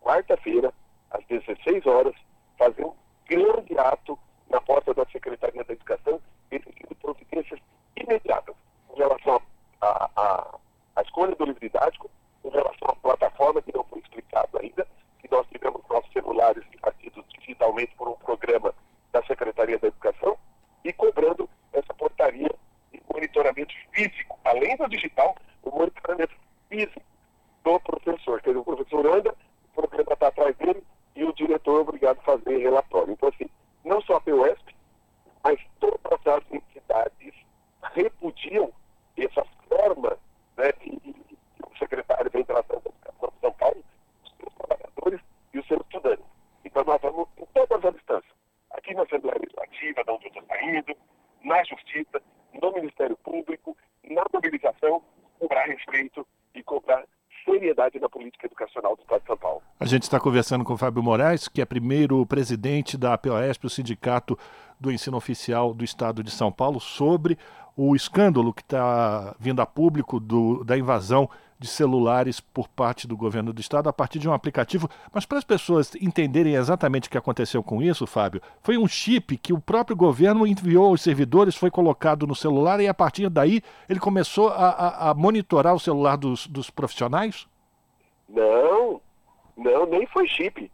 [0.01, 0.73] quarta-feira,
[1.11, 2.15] às 16 horas,
[2.57, 2.93] fazer um
[3.27, 4.17] grande ato
[4.49, 7.59] na porta da Secretaria da Educação, exigindo providências
[7.95, 8.55] imediatas
[8.93, 9.41] em relação
[9.81, 12.09] à escolha do livro didático,
[12.49, 14.87] em relação à plataforma que não foi explicado ainda,
[15.19, 18.73] que nós tivemos nossos celulares partidos digitalmente por um programa
[19.11, 20.37] da Secretaria da Educação,
[20.83, 22.49] e cobrando essa portaria
[22.91, 26.33] de monitoramento físico, além do digital, o monitoramento
[26.69, 27.01] físico
[27.63, 28.41] do professor.
[28.41, 29.35] Quer dizer, o professor anda,
[29.71, 30.83] o programa está atrás dele
[31.15, 33.13] e o diretor é obrigado a fazer relatório.
[33.13, 33.49] Então, assim,
[33.83, 34.75] não só a POSP,
[35.43, 37.33] mas todas as entidades
[37.93, 38.71] repudiam
[39.17, 40.17] essa forma
[40.57, 40.73] né,
[41.05, 41.18] o
[41.79, 43.83] secretário vem tratando da educação de São Paulo,
[44.23, 45.21] os seus trabalhadores
[45.53, 46.25] e os seus estudantes.
[46.65, 48.33] Então, nós vamos em todas as instâncias.
[48.71, 50.95] Aqui na Assembleia Legislativa, da onde eu estou saindo,
[51.43, 52.21] na Justiça,
[52.61, 55.01] no Ministério Público, na mobilização,
[55.39, 57.05] cobrar respeito e cobrar
[57.45, 59.61] seriedade na política educacional do Estado de São Paulo.
[59.79, 63.69] A gente está conversando com o Fábio Moraes, que é primeiro presidente da APOESP, o
[63.69, 64.37] Sindicato
[64.79, 67.37] do Ensino Oficial do Estado de São Paulo, sobre
[67.81, 73.15] o escândalo que está vindo a público do, da invasão de celulares por parte do
[73.15, 74.89] governo do estado a partir de um aplicativo.
[75.13, 79.37] Mas para as pessoas entenderem exatamente o que aconteceu com isso, Fábio, foi um chip
[79.37, 83.61] que o próprio governo enviou aos servidores, foi colocado no celular e a partir daí
[83.87, 87.47] ele começou a, a, a monitorar o celular dos, dos profissionais?
[88.27, 88.99] Não,
[89.55, 90.69] não, nem foi chip.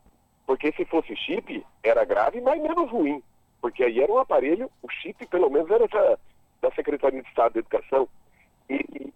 [0.48, 3.22] Porque se fosse chip, era grave, mas menos ruim.
[3.62, 5.88] Porque aí era um aparelho, o chip pelo menos era
[6.62, 8.08] da, Secretaria de Estado da Educação.
[8.70, 9.14] E,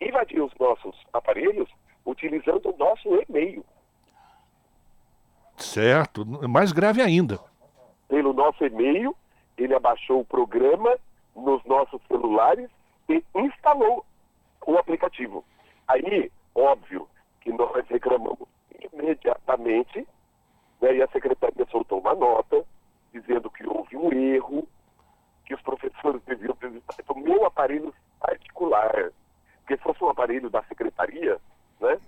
[0.00, 1.68] invadir os nossos aparelhos
[2.04, 3.64] utilizando o nosso e-mail.
[5.56, 7.38] Certo, mais grave ainda.
[8.08, 9.16] Pelo nosso e-mail,
[9.56, 10.96] ele abaixou o programa
[11.34, 12.68] nos nossos celulares
[13.08, 14.04] e instalou
[14.66, 15.44] o aplicativo.
[15.88, 17.08] Aí, óbvio
[17.40, 18.48] que nós reclamamos
[18.92, 20.06] imediatamente,
[20.80, 22.64] né, e a secretaria soltou uma nota
[23.12, 24.66] dizendo que houve um erro,
[25.44, 26.70] que os professores deviam ter
[27.08, 29.12] o meu aparelho particular.
[29.60, 31.38] Porque se fosse um aparelho da secretaria,
[31.80, 31.98] né,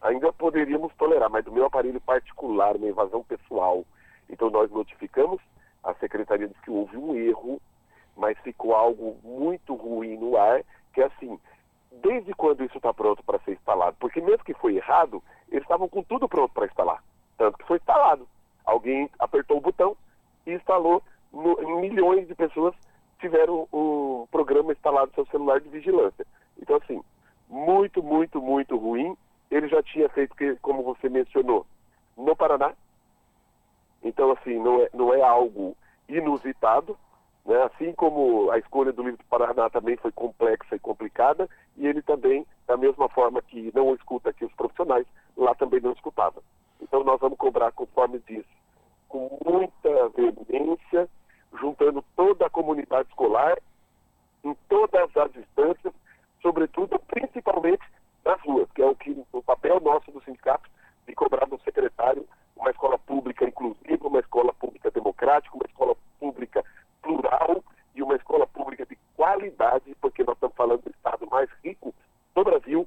[0.00, 3.84] ainda poderíamos tolerar, mas do meu aparelho particular, uma invasão pessoal.
[4.28, 5.40] Então nós notificamos,
[5.82, 7.60] a secretaria disse que houve um erro,
[8.16, 10.62] mas ficou algo muito ruim no ar,
[10.92, 11.38] que é assim,
[11.90, 13.96] desde quando isso está pronto para ser instalado?
[13.98, 17.02] Porque mesmo que foi errado, eles estavam com tudo pronto para instalar.
[17.36, 18.26] Tanto que foi instalado.
[18.64, 19.96] Alguém apertou o botão
[20.46, 21.02] e instalou,
[21.32, 22.74] milhões de pessoas
[23.18, 26.26] tiveram o programa instalado no seu celular de vigilância.
[26.60, 27.02] Então, assim,
[27.48, 29.16] muito, muito, muito ruim.
[29.50, 31.66] Ele já tinha feito, como você mencionou,
[32.16, 32.72] no Paraná.
[34.02, 35.76] Então, assim, não é, não é algo
[36.08, 36.96] inusitado.
[37.44, 37.56] Né?
[37.62, 42.02] Assim como a escolha do livro do Paraná também foi complexa e complicada, e ele
[42.02, 45.06] também, da mesma forma que não escuta aqui os profissionais,
[45.36, 46.42] lá também não escutava.
[46.80, 48.48] Então, nós vamos cobrar, conforme disse,
[49.08, 51.08] com muita veemência,
[51.58, 53.58] juntando toda a comunidade escolar,
[54.44, 55.92] em todas as instâncias,
[56.40, 57.82] sobretudo, principalmente
[58.24, 60.68] nas ruas, que é o que o papel nosso do sindicato
[61.06, 62.26] de cobrar do secretário
[62.56, 66.64] uma escola pública inclusiva, uma escola pública democrática, uma escola pública
[67.02, 67.62] plural
[67.94, 71.92] e uma escola pública de qualidade, porque nós estamos falando do estado mais rico
[72.34, 72.86] do Brasil,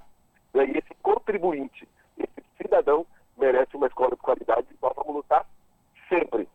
[0.53, 0.65] né?
[0.65, 1.87] e esse contribuinte,
[2.17, 3.05] esse cidadão
[3.37, 5.45] merece uma escola de qualidade e nós vamos lutar
[6.07, 6.47] sempre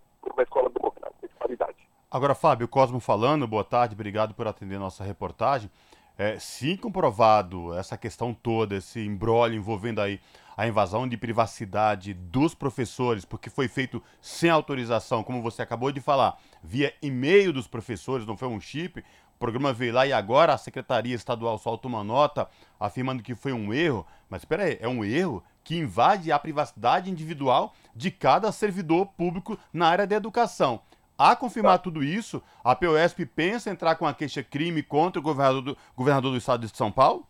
[2.12, 5.70] Agora, Fábio, Cosmo falando, boa tarde, obrigado por atender nossa reportagem.
[6.18, 10.20] É, se comprovado essa questão toda, esse embrólio envolvendo aí
[10.56, 16.00] a invasão de privacidade dos professores, porque foi feito sem autorização, como você acabou de
[16.00, 18.98] falar, via e-mail dos professores, não foi um chip.
[18.98, 22.48] O programa veio lá e agora a Secretaria Estadual solta uma nota
[22.80, 24.04] afirmando que foi um erro.
[24.28, 29.56] Mas espera aí, é um erro que invade a privacidade individual de cada servidor público
[29.72, 30.82] na área da educação.
[31.20, 31.82] A confirmar tá.
[31.82, 36.38] tudo isso, a POSP pensa entrar com a queixa-crime contra o governador do, governador do
[36.38, 37.26] estado de São Paulo?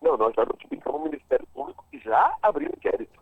[0.00, 3.18] Não, nós já notificamos o Ministério Público e já abriu inquérito.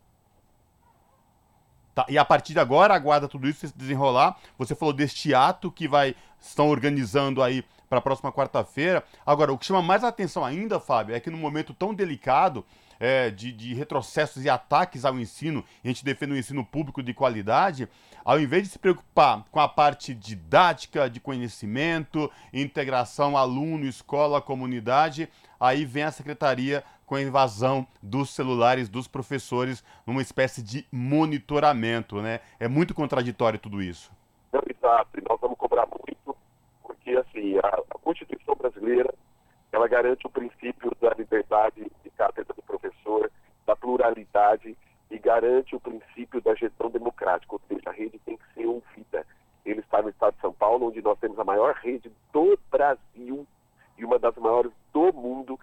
[1.95, 4.39] Tá, e a partir de agora, aguarda tudo isso se desenrolar.
[4.59, 9.03] Você falou deste ato que vai estão organizando aí para a próxima quarta-feira.
[9.25, 12.67] Agora, o que chama mais atenção ainda, Fábio, é que num momento tão delicado
[13.03, 17.03] é, de, de, retrocessos e ataques ao ensino, e a gente defende um ensino público
[17.03, 17.89] de qualidade,
[18.25, 25.29] ao invés de se preocupar com a parte didática, de conhecimento, integração aluno, escola, comunidade,
[25.59, 32.23] aí vem a secretaria com a invasão dos celulares dos professores numa espécie de monitoramento,
[32.23, 32.39] né?
[32.61, 34.13] É muito contraditório tudo isso.
[34.71, 36.37] Exato, e nós vamos cobrar muito,
[36.85, 39.13] porque assim, a, a Constituição brasileira,
[39.73, 43.31] ela garante o princípio da liberdade de cátedra do professor,
[43.67, 44.77] da pluralidade
[45.11, 49.27] e garante o princípio da gestão democrática, ou seja, a rede tem que ser ouvida.
[49.65, 53.47] Ele está no estado de São Paulo, onde nós temos a maior rede do Brasil
[53.97, 55.59] e uma das maiores do mundo,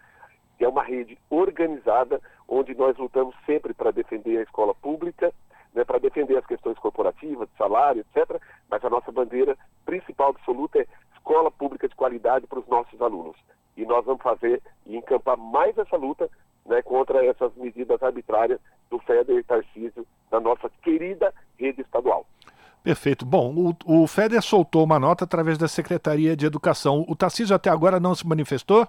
[0.58, 5.32] que é uma rede organizada, onde nós lutamos sempre para defender a escola pública,
[5.74, 8.42] né, para defender as questões corporativas, de salário, etc.
[8.70, 10.88] Mas a nossa bandeira principal absoluta é
[11.30, 13.36] escola pública de qualidade para os nossos alunos.
[13.78, 16.28] E nós vamos fazer e encampar mais essa luta
[16.66, 18.60] né, contra essas medidas arbitrárias
[18.90, 22.26] do FEDER e Tarcísio, da nossa querida rede estadual.
[22.84, 23.26] Perfeito.
[23.26, 27.06] Bom, o, o FEDER soltou uma nota através da Secretaria de Educação.
[27.08, 28.88] O Tarcísio até agora não se manifestou?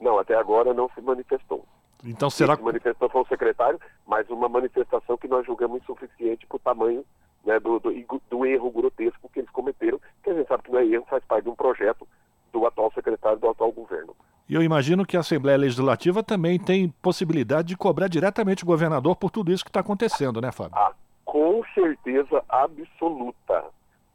[0.00, 1.64] Não, até agora não se manifestou.
[2.04, 2.62] Então será que.
[2.62, 7.04] manifestou foi o secretário, mas uma manifestação que nós julgamos insuficiente para o tamanho
[7.46, 7.92] né, do, do,
[8.28, 11.24] do, erro grotesco que eles cometeram, que a gente sabe que não é erro, faz
[11.24, 12.06] parte de um projeto
[12.52, 14.14] do atual secretário do atual governo.
[14.48, 19.16] E eu imagino que a Assembleia Legislativa também tem possibilidade de cobrar diretamente o governador
[19.16, 20.76] por tudo isso que está acontecendo, né, Fábio?
[20.76, 20.92] Ah,
[21.24, 23.64] com certeza absoluta.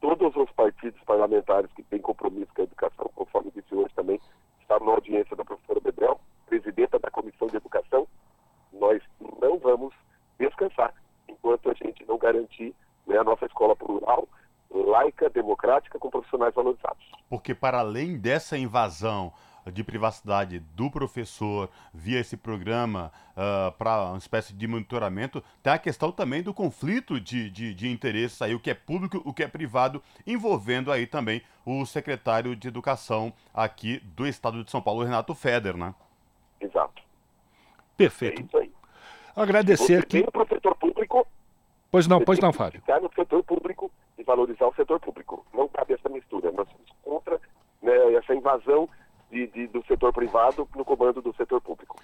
[0.00, 4.20] Todos os partidos parlamentares que têm compromisso com a educação, conforme disse hoje também,
[4.60, 8.06] estavam na audiência da professora Bebel, presidenta da Comissão de Educação,
[8.72, 9.02] nós
[9.40, 9.94] não vamos
[10.38, 10.92] descansar
[11.28, 12.74] enquanto a gente não garantir
[13.06, 14.28] né, a nossa escola plural,
[14.70, 17.04] laica, democrática, com profissionais valorizados.
[17.28, 19.32] Porque para além dessa invasão
[19.70, 25.78] de privacidade do professor via esse programa uh, para uma espécie de monitoramento, tem a
[25.78, 29.44] questão também do conflito de, de, de interesses aí, o que é público, o que
[29.44, 35.04] é privado, envolvendo aí também o secretário de Educação aqui do estado de São Paulo,
[35.04, 35.94] Renato Feder, né?
[36.60, 37.02] Exato.
[37.96, 38.40] Perfeito.
[38.40, 38.72] É isso aí.
[39.36, 40.20] Agradecer aqui.
[40.20, 40.91] O público.
[41.92, 42.80] Pois não, pois não, Fábio.
[42.80, 45.44] Ficar no setor público e valorizar o setor público.
[45.52, 46.50] Não cabe essa mistura.
[46.50, 47.38] Nós somos contra
[47.82, 48.88] né, essa invasão
[49.30, 52.00] de, de, do setor privado no comando do setor público.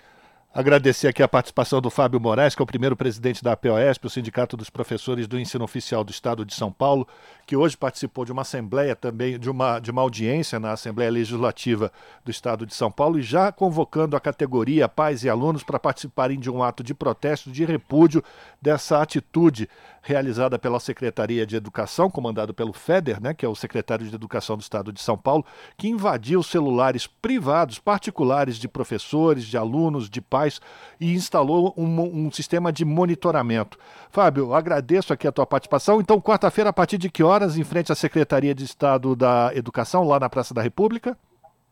[0.53, 4.11] Agradecer aqui a participação do Fábio Moraes, que é o primeiro presidente da APOESP, o
[4.11, 7.07] Sindicato dos Professores do Ensino Oficial do Estado de São Paulo,
[7.47, 11.93] que hoje participou de uma assembleia também, de uma, de uma audiência na Assembleia Legislativa
[12.25, 16.41] do Estado de São Paulo, e já convocando a categoria pais e alunos para participarem
[16.41, 18.25] de um ato de protesto, de repúdio
[18.61, 19.69] dessa atitude
[20.03, 24.57] realizada pela Secretaria de Educação, comandado pelo FEDER, né, que é o secretário de Educação
[24.57, 25.45] do Estado de São Paulo,
[25.77, 30.61] que invadiu celulares privados, particulares de professores, de alunos, de pais
[31.01, 33.79] e instalou um, um sistema de monitoramento.
[34.11, 36.01] Fábio, agradeço aqui a tua participação.
[36.01, 40.07] Então, quarta-feira, a partir de que horas, em frente à Secretaria de Estado da Educação,
[40.07, 41.17] lá na Praça da República?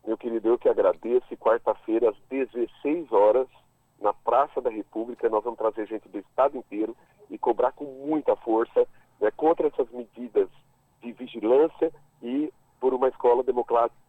[0.07, 1.37] Meu querido, eu que agradeço.
[1.37, 3.49] Quarta-feira, às 16 horas,
[4.01, 6.97] na Praça da República, nós vamos trazer gente do Estado inteiro
[7.31, 8.87] e cobrar com muita força
[9.21, 10.49] né, contra essas medidas
[11.03, 13.43] de vigilância e por uma escola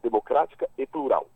[0.04, 1.28] democrática e plural.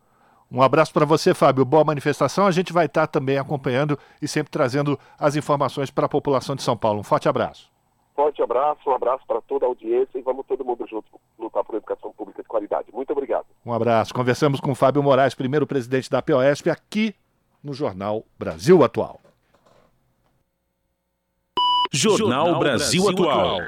[0.51, 1.63] Um abraço para você, Fábio.
[1.63, 2.45] Boa manifestação.
[2.45, 6.61] A gente vai estar também acompanhando e sempre trazendo as informações para a população de
[6.61, 6.99] São Paulo.
[6.99, 7.71] Um forte abraço.
[8.13, 11.07] Forte abraço, um abraço para toda a audiência e vamos todo mundo junto
[11.39, 12.91] lutar por educação pública de qualidade.
[12.93, 13.45] Muito obrigado.
[13.65, 14.13] Um abraço.
[14.13, 17.15] Conversamos com Fábio Moraes, primeiro presidente da POSP, aqui
[17.63, 19.21] no Jornal Brasil Atual.
[21.93, 23.59] Jornal Brasil Atual.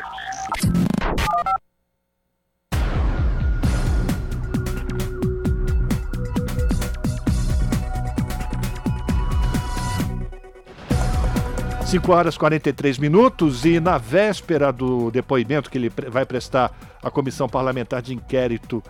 [11.86, 16.72] 5 horas e 43 minutos e na véspera do depoimento que ele vai prestar
[17.04, 18.82] à Comissão Parlamentar de Inquérito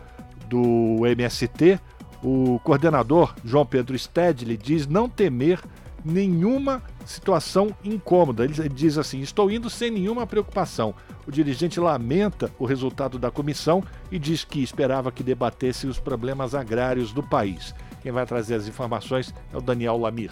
[0.48, 1.80] do MST,
[2.24, 5.60] o coordenador João Pedro Stedley diz não temer
[6.04, 8.44] nenhuma situação incômoda.
[8.44, 10.94] Ele diz assim: Estou indo sem nenhuma preocupação.
[11.28, 16.54] O dirigente lamenta o resultado da comissão e diz que esperava que debatesse os problemas
[16.54, 17.74] agrários do país.
[18.02, 20.32] Quem vai trazer as informações é o Daniel Lamir.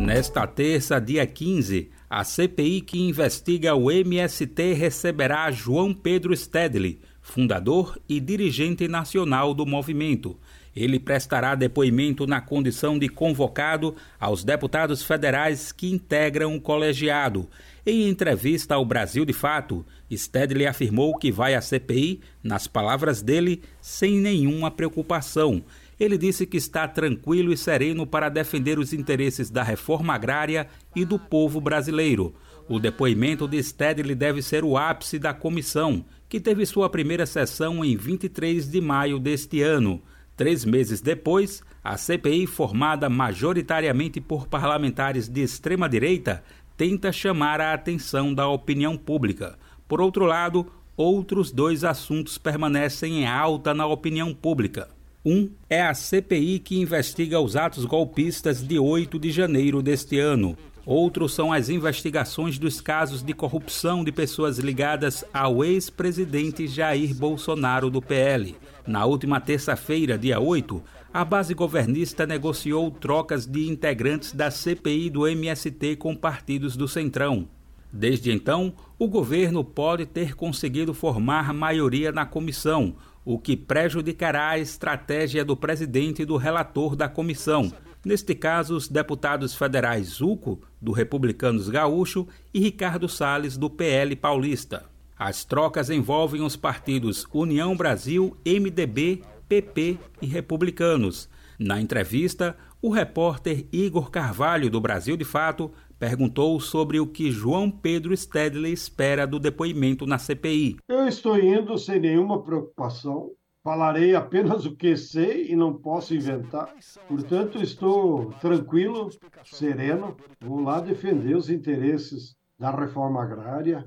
[0.00, 8.00] Nesta terça, dia 15, a CPI que investiga o MST receberá João Pedro Stedley, fundador
[8.08, 10.38] e dirigente nacional do movimento.
[10.74, 17.46] Ele prestará depoimento na condição de convocado aos deputados federais que integram o colegiado.
[17.84, 23.60] Em entrevista ao Brasil de Fato, Stedley afirmou que vai à CPI, nas palavras dele,
[23.82, 25.62] sem nenhuma preocupação
[26.00, 31.04] ele disse que está tranquilo e sereno para defender os interesses da reforma agrária e
[31.04, 32.34] do povo brasileiro.
[32.66, 37.84] O depoimento de Stedley deve ser o ápice da comissão, que teve sua primeira sessão
[37.84, 40.00] em 23 de maio deste ano.
[40.34, 46.42] Três meses depois, a CPI, formada majoritariamente por parlamentares de extrema-direita,
[46.78, 49.58] tenta chamar a atenção da opinião pública.
[49.86, 54.88] Por outro lado, outros dois assuntos permanecem em alta na opinião pública.
[55.24, 60.56] Um é a CPI que investiga os atos golpistas de 8 de janeiro deste ano.
[60.86, 67.90] Outros são as investigações dos casos de corrupção de pessoas ligadas ao ex-presidente Jair Bolsonaro
[67.90, 68.56] do PL.
[68.86, 75.28] Na última terça-feira, dia 8, a base governista negociou trocas de integrantes da CPI do
[75.28, 77.46] MST com partidos do Centrão.
[77.92, 82.94] Desde então, o governo pode ter conseguido formar maioria na comissão,
[83.24, 87.72] o que prejudicará a estratégia do presidente e do relator da comissão,
[88.04, 94.84] neste caso os deputados federais Zuco, do Republicanos Gaúcho, e Ricardo Salles, do PL Paulista.
[95.18, 101.28] As trocas envolvem os partidos União Brasil, MDB, PP e Republicanos.
[101.58, 105.70] Na entrevista, o repórter Igor Carvalho, do Brasil de Fato,
[106.00, 110.78] perguntou sobre o que João Pedro Stedley espera do depoimento na CPI.
[110.88, 113.30] Eu estou indo sem nenhuma preocupação.
[113.62, 116.74] Falarei apenas o que sei e não posso inventar.
[117.06, 119.10] Portanto, estou tranquilo,
[119.44, 120.16] sereno.
[120.40, 123.86] Vou lá defender os interesses da reforma agrária,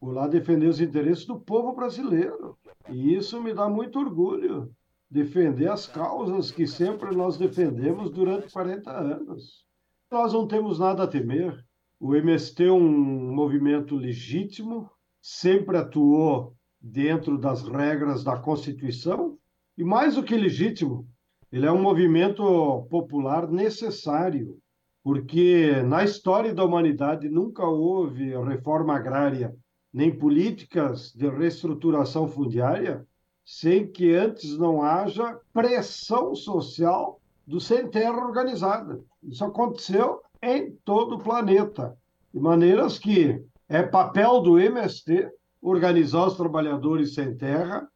[0.00, 2.56] vou lá defender os interesses do povo brasileiro.
[2.88, 4.70] E isso me dá muito orgulho.
[5.10, 9.68] Defender as causas que sempre nós defendemos durante 40 anos
[10.10, 11.64] nós não temos nada a temer.
[12.00, 14.90] O MST é um movimento legítimo,
[15.22, 19.38] sempre atuou dentro das regras da Constituição
[19.78, 21.06] e, mais do que legítimo,
[21.52, 22.42] ele é um movimento
[22.90, 24.58] popular necessário,
[25.02, 29.54] porque na história da humanidade nunca houve reforma agrária
[29.92, 33.06] nem políticas de reestruturação fundiária
[33.44, 39.00] sem que antes não haja pressão social do sem terra organizada.
[39.22, 41.96] Isso aconteceu em todo o planeta,
[42.32, 47.86] de maneiras que é papel do MST organizar os trabalhadores sem terra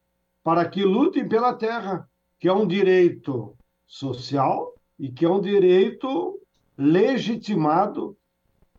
[0.42, 2.06] para que lutem pela terra,
[2.38, 3.56] que é um direito
[3.86, 6.38] social e que é um direito
[6.76, 8.16] legitimado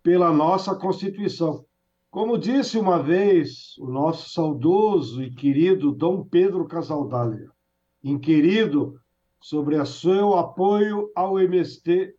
[0.03, 1.65] pela nossa Constituição.
[2.11, 7.49] Como disse uma vez o nosso saudoso e querido Dom Pedro Casaldália,
[8.03, 8.99] inquirido
[9.41, 12.13] sobre o seu apoio ao MST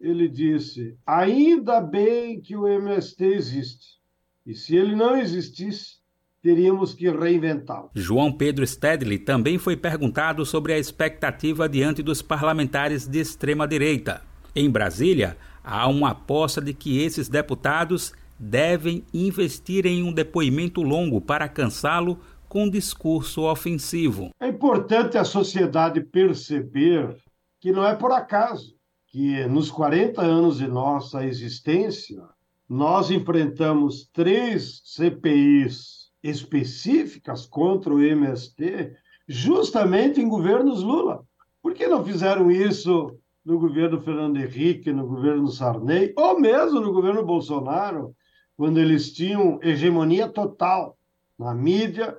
[0.00, 3.96] ele disse: ainda bem que o MST existe.
[4.44, 5.96] E se ele não existisse,
[6.42, 7.90] teríamos que reinventá-lo.
[7.94, 14.22] João Pedro Stedley também foi perguntado sobre a expectativa diante dos parlamentares de extrema-direita.
[14.54, 21.20] Em Brasília, há uma aposta de que esses deputados devem investir em um depoimento longo
[21.20, 24.30] para cansá-lo com discurso ofensivo.
[24.38, 27.16] É importante a sociedade perceber
[27.60, 28.75] que não é por acaso
[29.16, 32.22] que nos 40 anos de nossa existência,
[32.68, 38.94] nós enfrentamos três CPIs específicas contra o MST,
[39.26, 41.24] justamente em governos Lula.
[41.62, 46.92] Por que não fizeram isso no governo Fernando Henrique, no governo Sarney, ou mesmo no
[46.92, 48.14] governo Bolsonaro,
[48.54, 50.94] quando eles tinham hegemonia total
[51.38, 52.18] na mídia,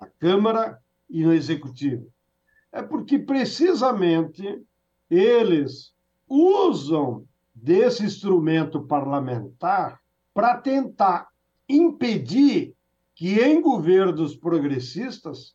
[0.00, 0.78] na Câmara
[1.10, 2.06] e no Executivo?
[2.70, 4.62] É porque precisamente
[5.10, 5.97] eles
[6.28, 7.24] usam
[7.54, 10.00] desse instrumento parlamentar
[10.32, 11.28] para tentar
[11.68, 12.74] impedir
[13.14, 15.54] que em governos progressistas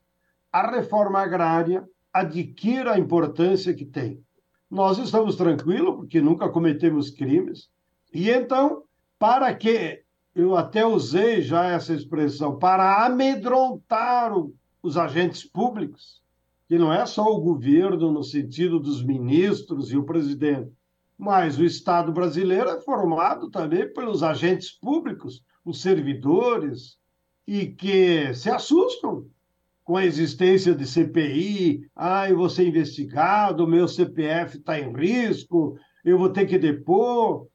[0.52, 4.22] a reforma agrária adquira a importância que tem.
[4.70, 7.70] Nós estamos tranquilos porque nunca cometemos crimes.
[8.14, 8.84] E então,
[9.18, 10.04] para que
[10.36, 14.34] eu até usei já essa expressão, para amedrontar
[14.82, 16.23] os agentes públicos,
[16.68, 20.72] que não é só o governo no sentido dos ministros e o presidente,
[21.18, 26.98] mas o Estado brasileiro é formado também pelos agentes públicos, os servidores,
[27.48, 29.26] e que se assustam
[29.84, 31.90] com a existência de CPI.
[31.96, 37.48] Ah, eu vou ser investigado, meu CPF está em risco, eu vou ter que depor.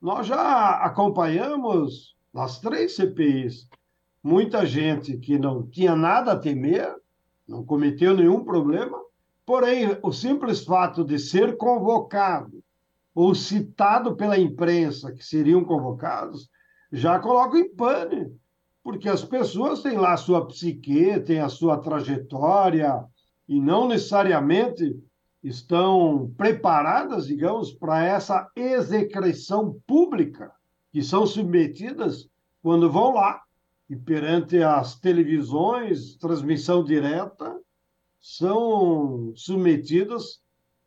[0.00, 3.68] Nós já acompanhamos nas três CPIs
[4.22, 6.92] muita gente que não tinha nada a temer,
[7.46, 8.98] não cometeu nenhum problema,
[9.44, 12.62] porém, o simples fato de ser convocado
[13.14, 16.50] ou citado pela imprensa que seriam convocados
[16.92, 18.30] já coloca em pane,
[18.82, 23.04] porque as pessoas têm lá a sua psique, têm a sua trajetória
[23.48, 24.96] e não necessariamente
[25.42, 30.52] estão preparadas, digamos, para essa execração pública
[30.92, 32.28] que são submetidas
[32.62, 33.42] quando vão lá
[33.88, 37.56] e perante as televisões, transmissão direta,
[38.20, 40.40] são submetidas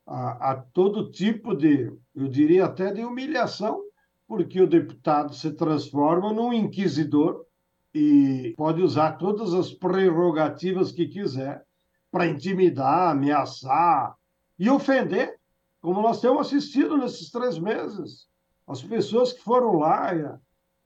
[0.06, 3.82] a, a todo tipo de, eu diria até de humilhação,
[4.28, 7.46] porque o deputado se transforma num inquisidor
[7.94, 11.66] e pode usar todas as prerrogativas que quiser
[12.12, 14.16] para intimidar, ameaçar
[14.58, 15.40] e ofender,
[15.82, 18.28] como nós temos assistido nesses três meses.
[18.68, 20.12] As pessoas que foram lá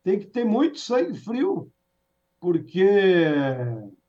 [0.03, 1.72] têm que ter muito sangue frio,
[2.43, 2.85] porque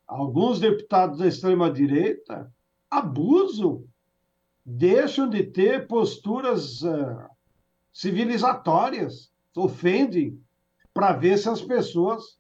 [0.09, 2.53] alguns deputados da extrema-direita
[2.91, 3.85] abusam,
[4.66, 7.28] deixam de ter posturas uh,
[7.93, 10.37] civilizatórias, ofendem,
[10.93, 12.37] para ver se as pessoas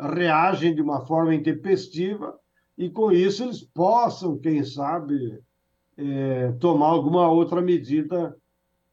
[0.00, 2.34] reagem de uma forma intempestiva
[2.78, 5.42] e, com isso, eles possam, quem sabe,
[5.98, 8.34] é, tomar alguma outra medida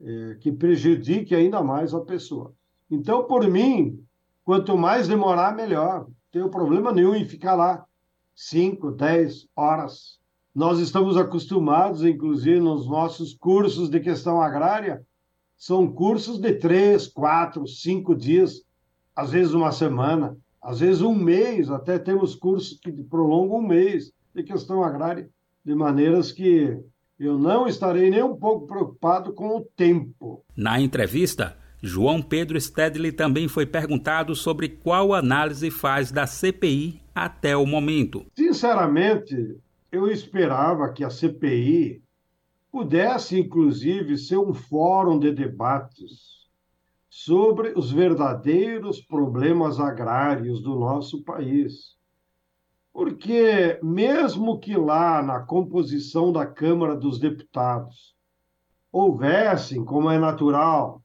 [0.02, 2.54] é, que prejudique ainda mais a pessoa.
[2.89, 4.04] Então, por mim,
[4.43, 6.08] quanto mais demorar, melhor.
[6.32, 7.86] Tenho problema nenhum em ficar lá
[8.34, 10.20] 5, 10 horas.
[10.56, 15.06] Nós estamos acostumados, inclusive, nos nossos cursos de questão agrária,
[15.58, 18.64] são cursos de três, quatro, cinco dias,
[19.16, 24.12] às vezes uma semana, às vezes um mês, até temos cursos que prolongam um mês
[24.34, 25.30] de questão agrária,
[25.64, 26.78] de maneiras que
[27.20, 30.44] eu não estarei nem um pouco preocupado com o tempo.
[30.56, 37.58] Na entrevista, João Pedro Stedley também foi perguntado sobre qual análise faz da CPI até
[37.58, 38.24] o momento.
[38.38, 39.58] Sinceramente,
[39.92, 42.04] eu esperava que a CPI
[42.72, 46.48] pudesse, inclusive, ser um fórum de debates
[47.10, 51.98] sobre os verdadeiros problemas agrários do nosso país.
[52.94, 58.16] Porque, mesmo que lá na composição da Câmara dos Deputados
[58.92, 61.02] houvessem, como é natural,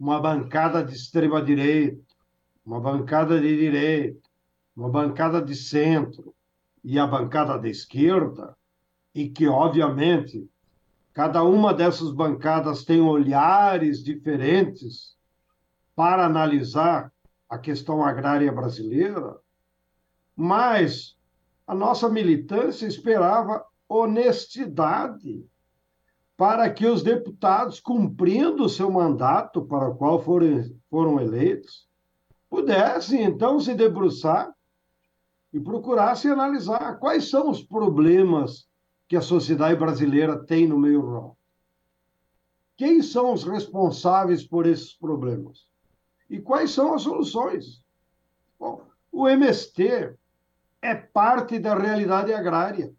[0.00, 2.02] uma bancada de extrema-direita,
[2.64, 4.30] uma bancada de direita,
[4.74, 6.34] uma bancada de centro
[6.82, 8.56] e a bancada da esquerda,
[9.14, 10.48] e que, obviamente,
[11.12, 15.18] cada uma dessas bancadas tem olhares diferentes
[15.94, 17.12] para analisar
[17.46, 19.36] a questão agrária brasileira,
[20.34, 21.14] mas
[21.66, 25.44] a nossa militância esperava honestidade
[26.40, 31.86] para que os deputados, cumprindo o seu mandato para o qual foram, foram eleitos,
[32.48, 34.50] pudessem então se debruçar
[35.52, 38.66] e procurassem analisar quais são os problemas
[39.06, 41.36] que a sociedade brasileira tem no meio rural.
[42.74, 45.68] Quem são os responsáveis por esses problemas?
[46.30, 47.84] E quais são as soluções?
[48.58, 50.16] Bom, o MST
[50.80, 52.94] é parte da realidade agrária.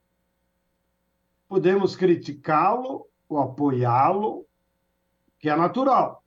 [1.48, 4.46] Podemos criticá-lo ou apoiá-lo,
[5.40, 6.24] que é natural,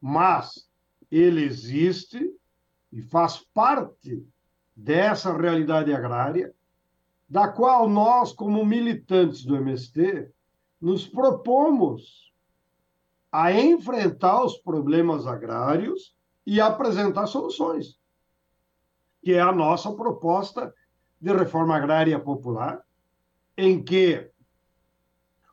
[0.00, 0.68] mas
[1.10, 2.34] ele existe
[2.92, 4.26] e faz parte
[4.74, 6.54] dessa realidade agrária,
[7.28, 10.30] da qual nós, como militantes do MST,
[10.80, 12.32] nos propomos
[13.30, 17.98] a enfrentar os problemas agrários e apresentar soluções
[19.22, 20.72] que é a nossa proposta
[21.20, 22.82] de reforma agrária popular,
[23.56, 24.30] em que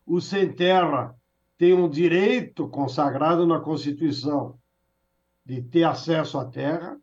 [0.06, 1.16] o sem terra
[1.58, 4.60] tem um direito consagrado na Constituição
[5.46, 7.00] de ter acesso à terra,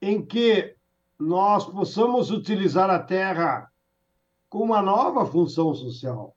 [0.00, 0.74] em que
[1.18, 3.70] nós possamos utilizar a terra
[4.48, 6.36] com uma nova função social.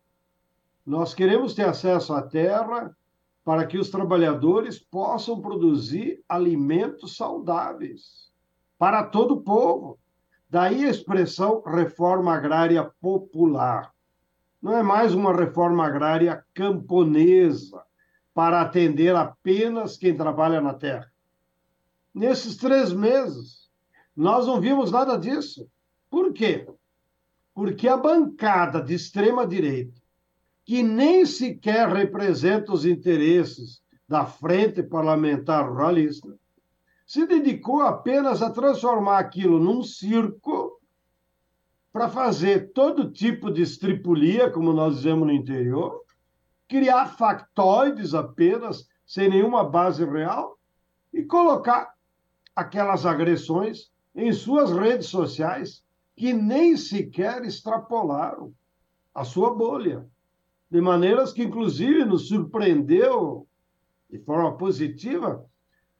[0.85, 2.95] Nós queremos ter acesso à terra
[3.43, 8.31] para que os trabalhadores possam produzir alimentos saudáveis
[8.77, 9.99] para todo o povo.
[10.49, 13.94] Daí a expressão reforma agrária popular.
[14.65, 17.83] Não é mais uma reforma agrária camponesa
[18.33, 21.05] para atender apenas quem trabalha na terra.
[22.11, 23.69] Nesses três meses,
[24.17, 25.69] nós não vimos nada disso.
[26.09, 26.67] Por quê?
[27.53, 30.01] Porque a bancada de extrema-direita,
[30.65, 36.35] que nem sequer representa os interesses da Frente Parlamentar Ruralista,
[37.05, 40.74] se dedicou apenas a transformar aquilo num circo
[41.95, 46.03] para fazer todo tipo de estripulia, como nós dizemos no interior,
[46.67, 50.59] criar factoides apenas, sem nenhuma base real,
[51.13, 51.93] e colocar
[52.53, 55.85] aquelas agressões em suas redes sociais
[56.17, 58.53] que nem sequer extrapolaram
[59.13, 60.05] a sua bolha.
[60.69, 63.47] De maneiras que, inclusive, nos surpreendeu
[64.09, 65.45] de forma positiva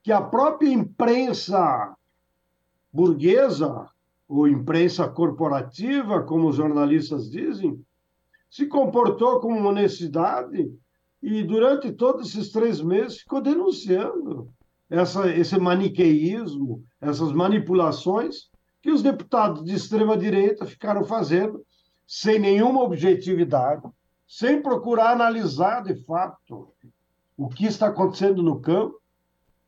[0.02, 1.96] que a própria imprensa
[2.92, 3.88] burguesa,
[4.28, 7.80] ou imprensa corporativa, como os jornalistas dizem,
[8.50, 10.70] se comportou com honestidade
[11.22, 14.50] e, durante todos esses três meses, ficou denunciando
[14.88, 18.48] essa, esse maniqueísmo, essas manipulações
[18.80, 21.64] que os deputados de extrema-direita ficaram fazendo
[22.06, 23.82] sem nenhuma objetividade,
[24.26, 26.72] sem procurar analisar de fato
[27.36, 29.00] o que está acontecendo no campo,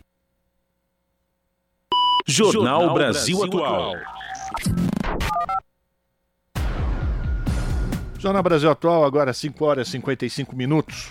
[2.26, 3.92] Jornal, Jornal Brasil, Brasil Atual.
[8.18, 11.10] Jornal Brasil Atual, agora 5 horas e 55 minutos.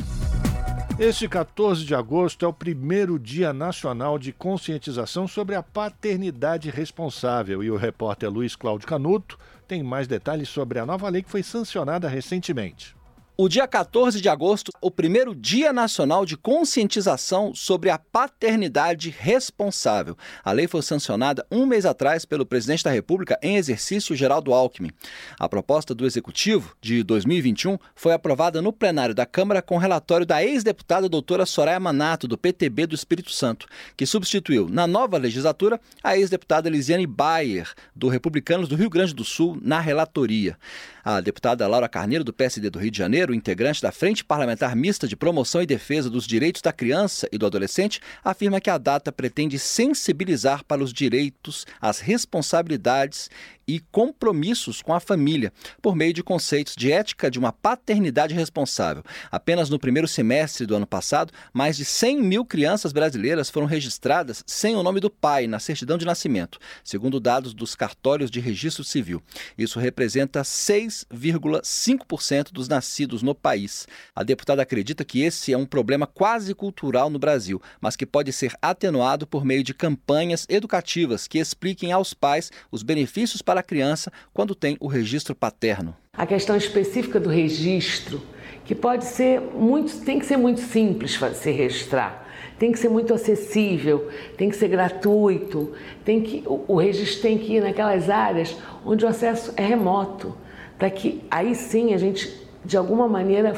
[0.99, 7.63] Este 14 de agosto é o primeiro Dia Nacional de Conscientização sobre a Paternidade Responsável
[7.63, 11.41] e o repórter Luiz Cláudio Canuto tem mais detalhes sobre a nova lei que foi
[11.41, 12.95] sancionada recentemente.
[13.35, 20.15] O dia 14 de agosto, o primeiro Dia Nacional de Conscientização sobre a Paternidade Responsável.
[20.43, 24.91] A lei foi sancionada um mês atrás pelo presidente da República em exercício, Geraldo Alckmin.
[25.39, 30.43] A proposta do Executivo, de 2021, foi aprovada no plenário da Câmara com relatório da
[30.43, 33.65] ex-deputada doutora Soraya Manato, do PTB do Espírito Santo,
[33.97, 39.23] que substituiu, na nova legislatura, a ex-deputada Elisiane Bayer, do Republicanos do Rio Grande do
[39.23, 40.55] Sul, na relatoria.
[41.03, 45.07] A deputada Laura Carneiro, do PSD do Rio de Janeiro, integrante da Frente Parlamentar Mista
[45.07, 49.11] de Promoção e Defesa dos Direitos da Criança e do Adolescente, afirma que a data
[49.11, 53.29] pretende sensibilizar para os direitos, as responsabilidades
[53.67, 55.51] e compromissos com a família,
[55.81, 59.03] por meio de conceitos de ética de uma paternidade responsável.
[59.31, 64.43] Apenas no primeiro semestre do ano passado, mais de 100 mil crianças brasileiras foram registradas
[64.45, 68.83] sem o nome do pai na certidão de nascimento, segundo dados dos cartórios de registro
[68.83, 69.21] civil.
[69.57, 73.87] Isso representa 6,5% dos nascidos no país.
[74.15, 78.33] A deputada acredita que esse é um problema quase cultural no Brasil, mas que pode
[78.33, 83.59] ser atenuado por meio de campanhas educativas que expliquem aos pais os benefícios para para
[83.59, 85.95] a criança quando tem o registro paterno.
[86.17, 88.19] A questão específica do registro,
[88.65, 92.27] que pode ser muito, tem que ser muito simples se registrar,
[92.57, 95.71] tem que ser muito acessível, tem que ser gratuito,
[96.03, 100.35] tem que o, o registro tem que ir naquelas áreas onde o acesso é remoto,
[100.75, 102.33] para que aí sim a gente
[102.65, 103.55] de alguma maneira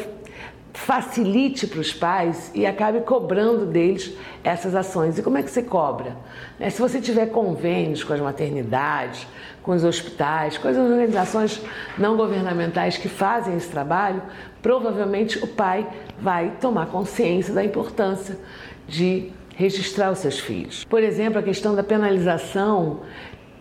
[0.75, 4.13] facilite para os pais e acabe cobrando deles
[4.43, 5.17] essas ações.
[5.17, 6.17] E como é que você cobra?
[6.59, 9.25] Né, se você tiver convênios com as maternidades,
[9.63, 11.61] com os hospitais, com as organizações
[11.97, 14.21] não governamentais que fazem esse trabalho,
[14.61, 15.87] provavelmente o pai
[16.19, 18.37] vai tomar consciência da importância
[18.85, 20.83] de registrar os seus filhos.
[20.83, 22.99] Por exemplo, a questão da penalização,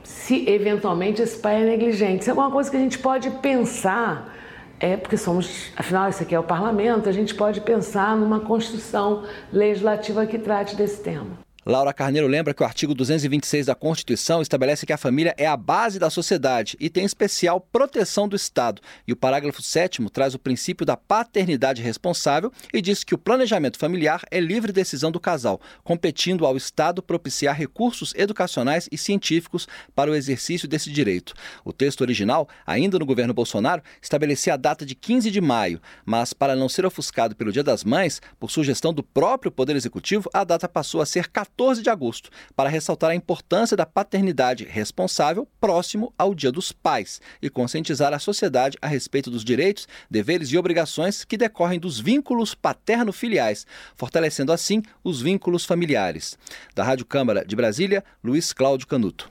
[0.02, 2.22] se eventualmente esse pai é negligente.
[2.22, 4.34] Isso é uma coisa que a gente pode pensar
[4.81, 9.25] é porque somos, afinal, isso aqui é o parlamento, a gente pode pensar numa construção
[9.53, 11.43] legislativa que trate desse tema.
[11.66, 15.56] Laura Carneiro lembra que o artigo 226 da Constituição estabelece que a família é a
[15.56, 18.82] base da sociedade e tem especial proteção do Estado.
[19.08, 23.78] E o parágrafo 7 traz o princípio da paternidade responsável e diz que o planejamento
[23.78, 30.10] familiar é livre decisão do casal, competindo ao Estado propiciar recursos educacionais e científicos para
[30.10, 31.32] o exercício desse direito.
[31.64, 36.34] O texto original, ainda no governo Bolsonaro, estabelecia a data de 15 de maio, mas
[36.34, 40.44] para não ser ofuscado pelo Dia das Mães, por sugestão do próprio Poder Executivo, a
[40.44, 45.46] data passou a ser 14 14 de agosto, para ressaltar a importância da paternidade responsável
[45.61, 50.59] próximo ao Dia dos Pais e conscientizar a sociedade a respeito dos direitos, deveres e
[50.59, 56.36] obrigações que decorrem dos vínculos paterno-filiais, fortalecendo assim os vínculos familiares.
[56.74, 59.30] Da Rádio Câmara de Brasília, Luiz Cláudio Canuto.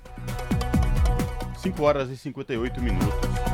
[1.57, 3.53] 5 horas e 58 minutos.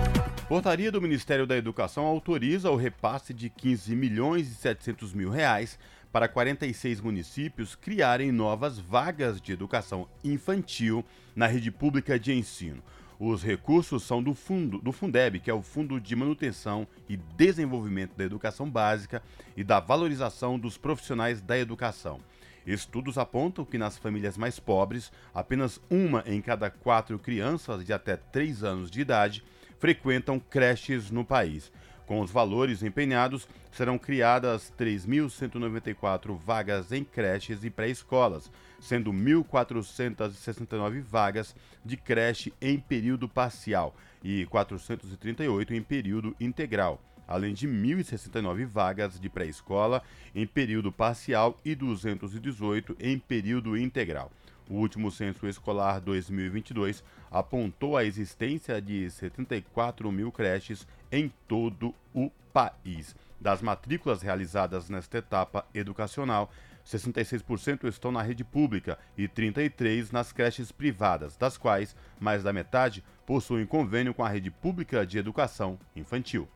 [0.49, 5.77] Portaria do Ministério da Educação autoriza o repasse de 15 milhões e 700 mil reais
[6.11, 12.81] para 46 municípios criarem novas vagas de educação infantil na rede pública de ensino.
[13.19, 18.17] Os recursos são do fundo do Fundeb, que é o Fundo de Manutenção e Desenvolvimento
[18.17, 19.21] da Educação Básica
[19.55, 22.19] e da Valorização dos Profissionais da Educação.
[22.65, 28.17] Estudos apontam que nas famílias mais pobres, apenas uma em cada quatro crianças de até
[28.17, 29.43] 3 anos de idade
[29.79, 31.71] frequentam creches no país.
[32.05, 41.55] Com os valores empenhados, serão criadas 3.194 vagas em creches e pré-escolas, sendo 1.469 vagas
[41.85, 46.99] de creche em período parcial e 438 em período integral
[47.29, 50.01] além de 1.069 vagas de pré-escola
[50.33, 54.31] em período parcial e 218 em período integral.
[54.69, 62.29] O último censo escolar 2022 apontou a existência de 74 mil creches em todo o
[62.53, 63.15] país.
[63.41, 66.51] Das matrículas realizadas nesta etapa educacional,
[66.85, 73.03] 66% estão na rede pública e 33% nas creches privadas, das quais mais da metade
[73.25, 76.47] possuem convênio com a rede pública de educação infantil.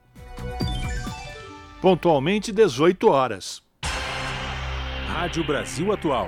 [1.82, 3.64] Pontualmente 18 horas.
[5.07, 6.28] Rádio Brasil Atual.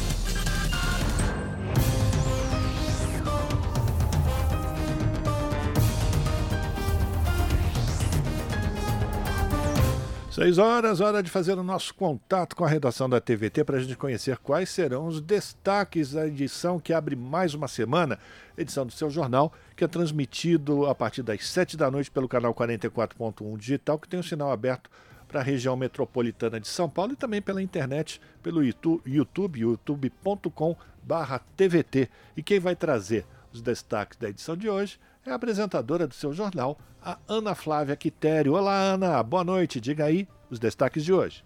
[10.41, 13.79] 6 horas, hora de fazer o nosso contato com a redação da TVT para a
[13.79, 18.17] gente conhecer quais serão os destaques da edição que abre mais uma semana,
[18.57, 22.55] edição do seu jornal, que é transmitido a partir das 7 da noite pelo canal
[22.55, 24.89] 44.1 digital, que tem o um sinal aberto
[25.27, 32.09] para a região metropolitana de São Paulo e também pela internet, pelo YouTube, youtube.com/tvt.
[32.35, 36.33] E quem vai trazer os destaques da edição de hoje é a apresentadora do seu
[36.33, 38.53] jornal, a Ana Flávia Quitério.
[38.53, 39.79] Olá, Ana, boa noite.
[39.79, 41.43] Diga aí os destaques de hoje.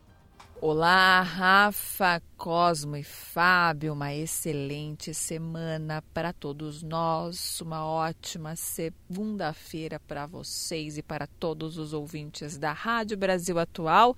[0.61, 3.93] Olá, Rafa, Cosmo e Fábio.
[3.93, 7.59] Uma excelente semana para todos nós.
[7.59, 14.15] Uma ótima segunda-feira para vocês e para todos os ouvintes da Rádio Brasil Atual.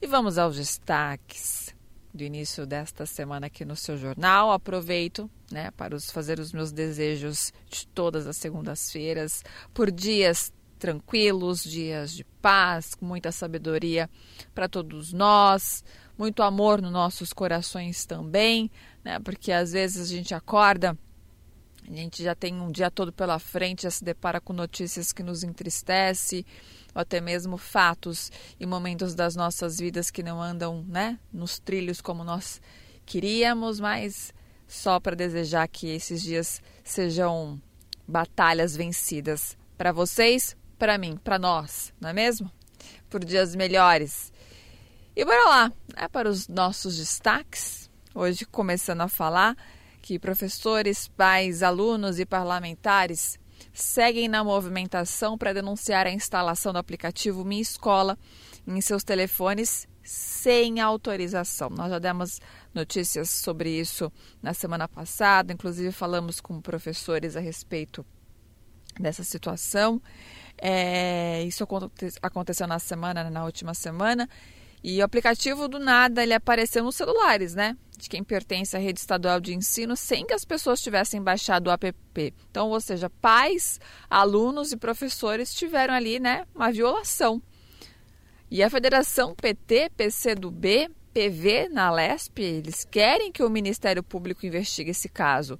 [0.00, 1.74] E vamos aos destaques
[2.12, 4.50] do início desta semana aqui no seu jornal.
[4.50, 11.62] Aproveito né, para os, fazer os meus desejos de todas as segundas-feiras, por dias tranquilos,
[11.62, 14.08] dias de paz, com muita sabedoria
[14.54, 15.84] para todos nós,
[16.18, 18.70] muito amor nos nossos corações também,
[19.04, 20.98] né, porque às vezes a gente acorda.
[21.88, 25.22] A gente já tem um dia todo pela frente, já se depara com notícias que
[25.22, 26.46] nos entristece,
[26.94, 32.00] ou até mesmo fatos e momentos das nossas vidas que não andam, né, nos trilhos
[32.00, 32.60] como nós
[33.06, 34.32] queríamos, mas
[34.68, 37.60] só para desejar que esses dias sejam
[38.06, 42.50] batalhas vencidas para vocês, para mim, para nós, não é mesmo?
[43.08, 44.32] Por dias melhores.
[45.16, 47.90] E bora lá, é para os nossos destaques.
[48.14, 49.56] Hoje começando a falar
[50.00, 53.39] que professores, pais, alunos e parlamentares
[53.72, 58.18] seguem na movimentação para denunciar a instalação do aplicativo Minha Escola
[58.66, 61.70] em seus telefones sem autorização.
[61.70, 62.40] Nós já demos
[62.74, 64.12] notícias sobre isso
[64.42, 68.04] na semana passada, inclusive falamos com professores a respeito
[68.98, 70.00] dessa situação.
[70.58, 71.66] É, isso
[72.20, 74.28] aconteceu na semana, na última semana,
[74.82, 77.76] e o aplicativo do nada ele apareceu nos celulares, né?
[77.98, 81.70] De quem pertence à rede estadual de ensino, sem que as pessoas tivessem baixado o
[81.70, 81.94] app.
[82.50, 83.78] Então, ou seja, pais,
[84.08, 87.42] alunos e professores tiveram ali, né, uma violação.
[88.50, 94.90] E a Federação PT, PCdoB, PV na LESP, eles querem que o Ministério Público investigue
[94.90, 95.58] esse caso.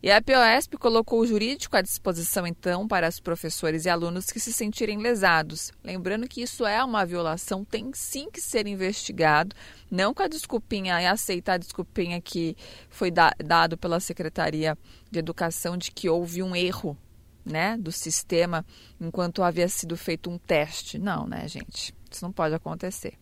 [0.00, 4.38] E a POSP colocou o jurídico à disposição, então, para os professores e alunos que
[4.38, 5.72] se sentirem lesados.
[5.82, 9.56] Lembrando que isso é uma violação, tem sim que ser investigado,
[9.90, 12.56] não com a desculpinha e aceitar a desculpinha que
[12.88, 14.78] foi da, dado pela Secretaria
[15.10, 16.96] de Educação de que houve um erro
[17.44, 18.64] né, do sistema
[19.00, 20.96] enquanto havia sido feito um teste.
[20.96, 21.92] Não, né, gente?
[22.08, 23.14] Isso não pode acontecer.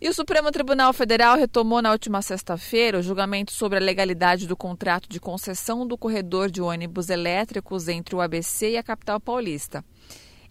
[0.00, 4.56] E o Supremo Tribunal Federal retomou na última sexta-feira o julgamento sobre a legalidade do
[4.56, 9.84] contrato de concessão do corredor de ônibus elétricos entre o ABC e a capital paulista.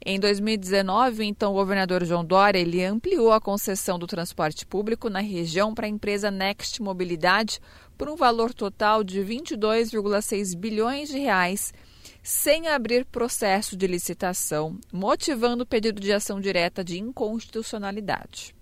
[0.06, 5.22] Em 2019, então, o governador João Dória ele ampliou a concessão do transporte público na
[5.22, 7.62] região para a empresa Next Mobilidade
[7.98, 11.74] por um valor total de 22,6 bilhões de reais,
[12.22, 18.57] sem abrir processo de licitação, motivando o pedido de ação direta de inconstitucionalidade.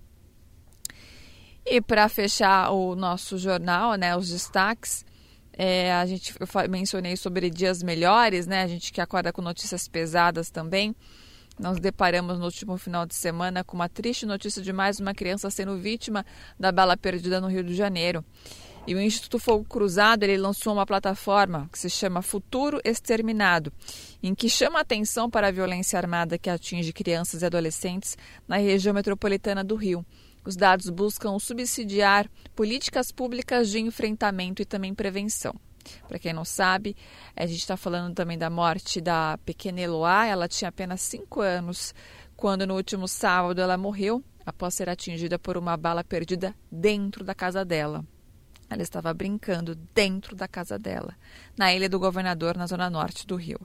[1.66, 5.04] E para fechar o nosso jornal, né, os destaques,
[5.58, 8.62] é, a gente eu mencionei sobre dias melhores, né?
[8.62, 10.96] A gente que acorda com notícias pesadas também.
[11.58, 15.50] Nós deparamos no último final de semana com uma triste notícia de mais uma criança
[15.50, 16.26] sendo vítima
[16.60, 18.24] da bala perdida no Rio de Janeiro.
[18.86, 23.74] E o Instituto Fogo Cruzado ele lançou uma plataforma que se chama Futuro Exterminado,
[24.22, 28.16] em que chama atenção para a violência armada que atinge crianças e adolescentes
[28.48, 30.06] na região metropolitana do Rio.
[30.46, 35.56] Os dados buscam subsidiar políticas públicas de enfrentamento e também prevenção.
[36.08, 36.96] Para quem não sabe,
[37.36, 40.26] a gente está falando também da morte da pequena Eloá.
[40.26, 41.94] Ela tinha apenas 5 anos
[42.36, 47.34] quando, no último sábado, ela morreu após ser atingida por uma bala perdida dentro da
[47.34, 48.06] casa dela.
[48.70, 51.16] Ela estava brincando dentro da casa dela,
[51.58, 53.60] na Ilha do Governador, na zona norte do Rio.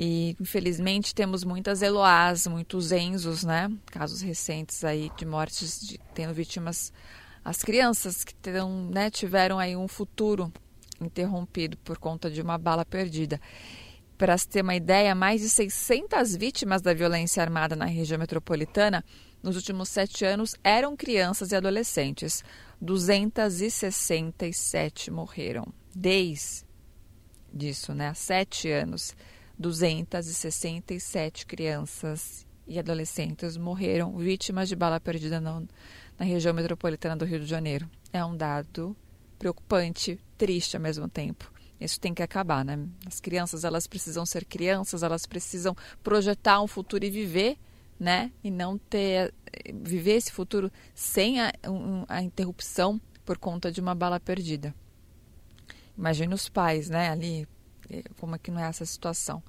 [0.00, 3.68] E infelizmente temos muitas Eloás, muitos Enzos, né?
[3.86, 6.92] Casos recentes aí de mortes de, tendo vítimas
[7.44, 8.32] as crianças que
[8.92, 10.52] né, tiveram aí um futuro
[11.00, 13.40] interrompido por conta de uma bala perdida.
[14.16, 19.04] Para se ter uma ideia, mais de 600 vítimas da violência armada na região metropolitana
[19.42, 22.44] nos últimos sete anos eram crianças e adolescentes.
[22.80, 25.66] 267 morreram.
[25.92, 26.64] Desde
[27.52, 28.10] disso, né?
[28.10, 29.16] Há sete anos.
[29.58, 35.62] 267 crianças e adolescentes morreram vítimas de bala perdida na,
[36.18, 37.90] na região metropolitana do Rio de Janeiro.
[38.12, 38.96] É um dado
[39.38, 41.50] preocupante, triste ao mesmo tempo.
[41.80, 42.78] Isso tem que acabar, né?
[43.06, 47.56] As crianças, elas precisam ser crianças, elas precisam projetar um futuro e viver,
[47.98, 48.32] né?
[48.42, 49.32] E não ter
[49.74, 54.74] viver esse futuro sem a, um, a interrupção por conta de uma bala perdida.
[55.96, 57.46] Imagine os pais, né, ali
[58.18, 59.42] como é que não é essa situação.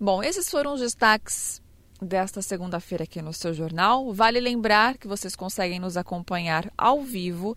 [0.00, 1.62] Bom, esses foram os destaques
[2.00, 4.12] desta segunda-feira aqui no seu jornal.
[4.12, 7.56] Vale lembrar que vocês conseguem nos acompanhar ao vivo,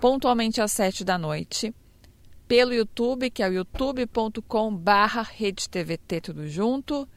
[0.00, 1.74] pontualmente às sete da noite,
[2.48, 7.08] pelo YouTube, que é o youtube.com barra RedeTVT, tudo junto,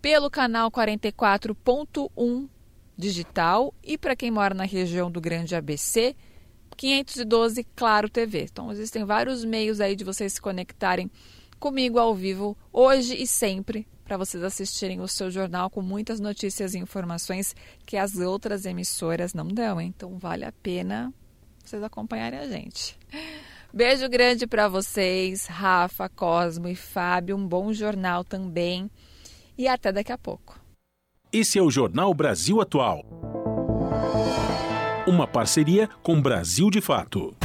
[0.00, 2.48] pelo canal 44.1
[2.96, 6.14] digital e para quem mora na região do Grande ABC,
[6.76, 8.44] 512 Claro TV.
[8.44, 11.10] Então existem vários meios aí de vocês se conectarem
[11.60, 16.74] comigo ao vivo hoje e sempre para vocês assistirem o seu jornal com muitas notícias
[16.74, 17.54] e informações
[17.86, 19.80] que as outras emissoras não dão.
[19.80, 21.14] Então vale a pena
[21.64, 22.98] vocês acompanharem a gente.
[23.72, 27.36] Beijo grande para vocês, Rafa, Cosmo e Fábio.
[27.36, 28.90] Um bom jornal também.
[29.56, 30.58] E até daqui a pouco.
[31.32, 33.04] Esse é o Jornal Brasil Atual.
[35.06, 37.36] Uma parceria com Brasil de Fato.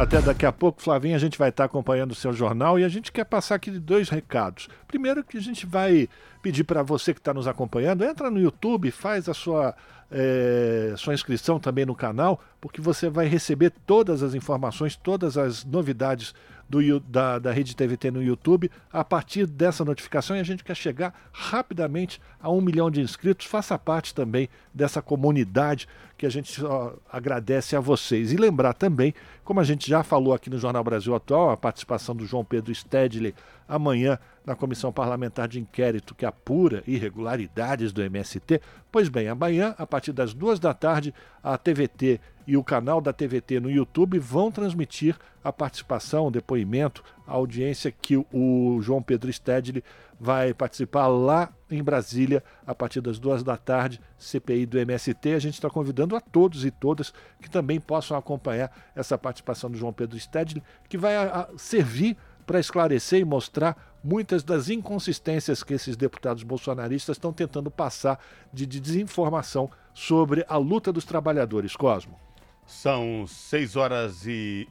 [0.00, 2.88] Até daqui a pouco, Flavinha, a gente vai estar acompanhando o seu jornal e a
[2.88, 4.66] gente quer passar aqui dois recados.
[4.88, 6.08] Primeiro que a gente vai
[6.40, 9.74] pedir para você que está nos acompanhando, entra no YouTube, faz a sua,
[10.10, 15.66] é, sua inscrição também no canal, porque você vai receber todas as informações, todas as
[15.66, 16.34] novidades
[16.70, 20.76] do, da, da Rede TVT no YouTube a partir dessa notificação e a gente quer
[20.76, 23.46] chegar rapidamente a um milhão de inscritos.
[23.46, 28.32] Faça parte também dessa comunidade que a gente ó, agradece a vocês.
[28.32, 29.12] E lembrar também,
[29.42, 32.72] como a gente já falou aqui no Jornal Brasil Atual, a participação do João Pedro
[32.72, 33.34] Stedley
[33.66, 34.16] amanhã
[34.46, 38.60] na Comissão Parlamentar de Inquérito que apura irregularidades do MST.
[38.92, 41.12] Pois bem, amanhã, a partir das duas da tarde,
[41.42, 42.20] a TVT
[42.50, 47.92] e o canal da TVT no YouTube vão transmitir a participação, o depoimento, a audiência
[47.92, 49.84] que o João Pedro Stedley
[50.18, 55.32] vai participar lá em Brasília a partir das duas da tarde, CPI do MST.
[55.32, 59.78] A gente está convidando a todos e todas que também possam acompanhar essa participação do
[59.78, 61.14] João Pedro Stedley, que vai
[61.56, 68.18] servir para esclarecer e mostrar muitas das inconsistências que esses deputados bolsonaristas estão tentando passar
[68.52, 71.76] de desinformação sobre a luta dos trabalhadores.
[71.76, 72.18] Cosmo.
[72.70, 74.66] São 6 horas e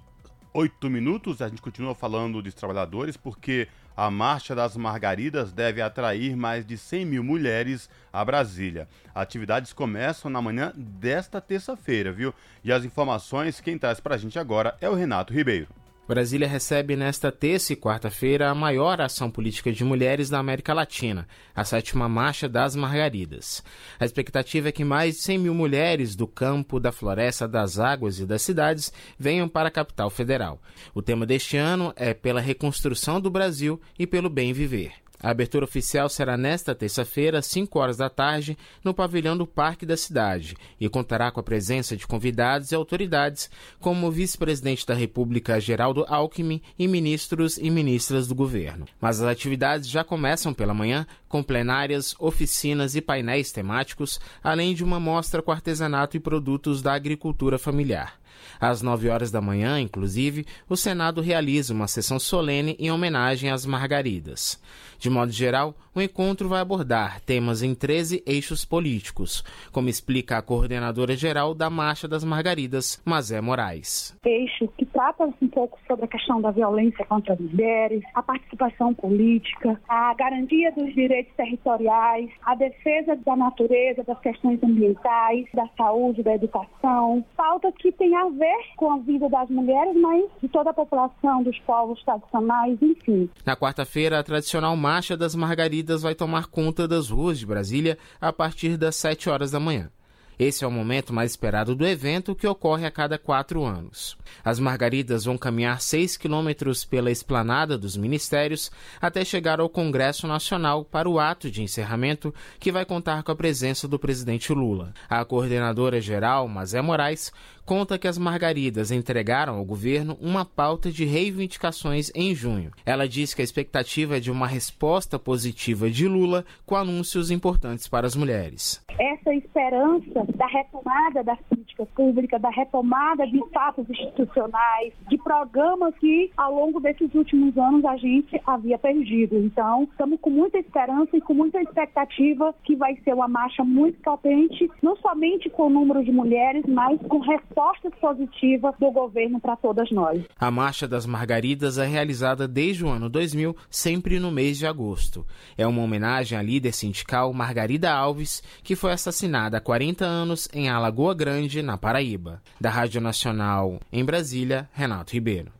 [0.54, 1.42] 8 minutos.
[1.42, 6.78] A gente continua falando dos trabalhadores porque a Marcha das Margaridas deve atrair mais de
[6.78, 8.88] 100 mil mulheres a Brasília.
[9.14, 12.34] Atividades começam na manhã desta terça-feira, viu?
[12.64, 15.68] E as informações, quem traz para a gente agora é o Renato Ribeiro.
[16.10, 21.28] Brasília recebe nesta terça e quarta-feira a maior ação política de mulheres da América Latina,
[21.56, 23.64] a sétima Marcha das Margaridas.
[24.00, 28.20] A expectativa é que mais de 100 mil mulheres do campo, da floresta, das águas
[28.20, 30.60] e das cidades venham para a capital federal.
[30.96, 34.94] O tema deste ano é pela reconstrução do Brasil e pelo bem viver.
[35.22, 39.86] A abertura oficial será nesta terça-feira, às 5 horas da tarde, no pavilhão do Parque
[39.86, 44.94] da Cidade e contará com a presença de convidados e autoridades, como o vice-presidente da
[44.94, 48.86] República, Geraldo Alckmin, e ministros e ministras do governo.
[49.02, 54.84] Mas as atividades já começam pela manhã, com plenárias, oficinas e painéis temáticos, além de
[54.84, 58.20] uma mostra com artesanato e produtos da agricultura familiar.
[58.60, 63.66] Às 9 horas da manhã, inclusive, o Senado realiza uma sessão solene em homenagem às
[63.66, 64.60] Margaridas.
[65.00, 70.42] De modo geral, o encontro vai abordar temas em 13 eixos políticos, como explica a
[70.42, 74.14] coordenadora geral da Marcha das Margaridas, Mazé Moraes.
[74.26, 78.94] Eixo que trata um pouco sobre a questão da violência contra as mulheres, a participação
[78.94, 86.24] política, a garantia dos direitos territoriais, a defesa da natureza, das questões ambientais, da saúde,
[86.24, 87.24] da educação.
[87.38, 91.42] Pauta que tem a ver com a vida das mulheres, mas de toda a população,
[91.42, 93.30] dos povos tradicionais, enfim.
[93.46, 98.34] Na quarta-feira, a tradicional Marcha das Margaridas vai tomar conta das ruas de Brasília a
[98.34, 99.92] partir das 7 horas da manhã.
[100.40, 104.18] Esse é o momento mais esperado do evento, que ocorre a cada quatro anos.
[104.42, 108.72] As margaridas vão caminhar 6 quilômetros pela esplanada dos ministérios
[109.02, 113.36] até chegar ao Congresso Nacional para o ato de encerramento, que vai contar com a
[113.36, 114.94] presença do presidente Lula.
[115.10, 117.34] A coordenadora geral, Mazé Moraes,
[117.66, 122.72] conta que as margaridas entregaram ao governo uma pauta de reivindicações em junho.
[122.86, 127.88] Ela diz que a expectativa é de uma resposta positiva de Lula com anúncios importantes
[127.90, 128.82] para as mulheres.
[128.98, 136.32] Essa esperança da retomada das políticas públicas, da retomada de fatos institucionais, de programas que
[136.38, 139.38] ao longo desses últimos anos a gente havia perdido.
[139.38, 144.00] Então, estamos com muita esperança e com muita expectativa que vai ser uma marcha muito
[144.02, 149.40] potente, não somente com o número de mulheres, mas com resposta resposta positiva do governo
[149.40, 150.24] para todas nós.
[150.40, 155.26] A Marcha das Margaridas é realizada desde o ano 2000, sempre no mês de agosto.
[155.58, 160.19] É uma homenagem à líder sindical Margarida Alves, que foi assassinada há 40 anos
[160.54, 162.42] em Alagoa Grande, na Paraíba.
[162.60, 165.52] Da Rádio Nacional, em Brasília, Renato Ribeiro.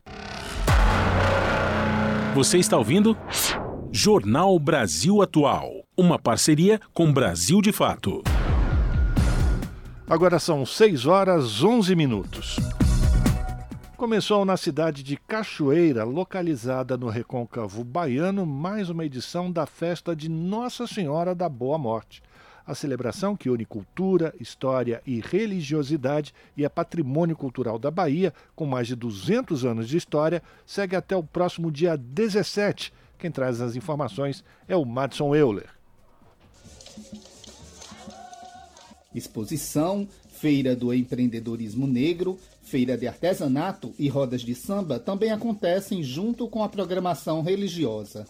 [2.34, 3.16] Você está ouvindo?
[3.92, 5.84] Jornal Brasil Atual.
[5.96, 8.22] Uma parceria com Brasil de Fato.
[10.08, 12.56] Agora são 6 horas 11 minutos.
[13.96, 20.28] Começou na cidade de Cachoeira, localizada no recôncavo baiano, mais uma edição da festa de
[20.28, 22.22] Nossa Senhora da Boa Morte.
[22.66, 28.66] A celebração, que une cultura, história e religiosidade e é patrimônio cultural da Bahia, com
[28.66, 32.92] mais de 200 anos de história, segue até o próximo dia 17.
[33.18, 35.68] Quem traz as informações é o Madson Euler.
[39.14, 46.48] Exposição, Feira do Empreendedorismo Negro, Feira de Artesanato e Rodas de Samba também acontecem junto
[46.48, 48.24] com a programação religiosa.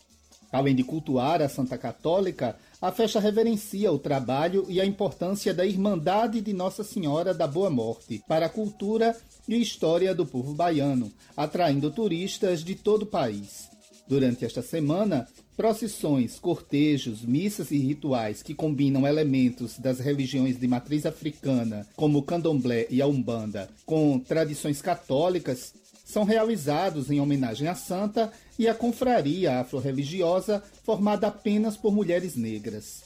[0.51, 5.67] Além de cultuar a Santa Católica, a festa reverencia o trabalho e a importância da
[5.67, 9.15] Irmandade de Nossa Senhora da Boa Morte para a cultura
[9.47, 13.69] e história do povo baiano, atraindo turistas de todo o país.
[14.09, 21.05] Durante esta semana, procissões, cortejos, missas e rituais que combinam elementos das religiões de matriz
[21.05, 25.75] africana, como o candomblé e a umbanda, com tradições católicas,
[26.11, 33.03] são realizados em homenagem à santa e à confraria afro-religiosa formada apenas por mulheres negras.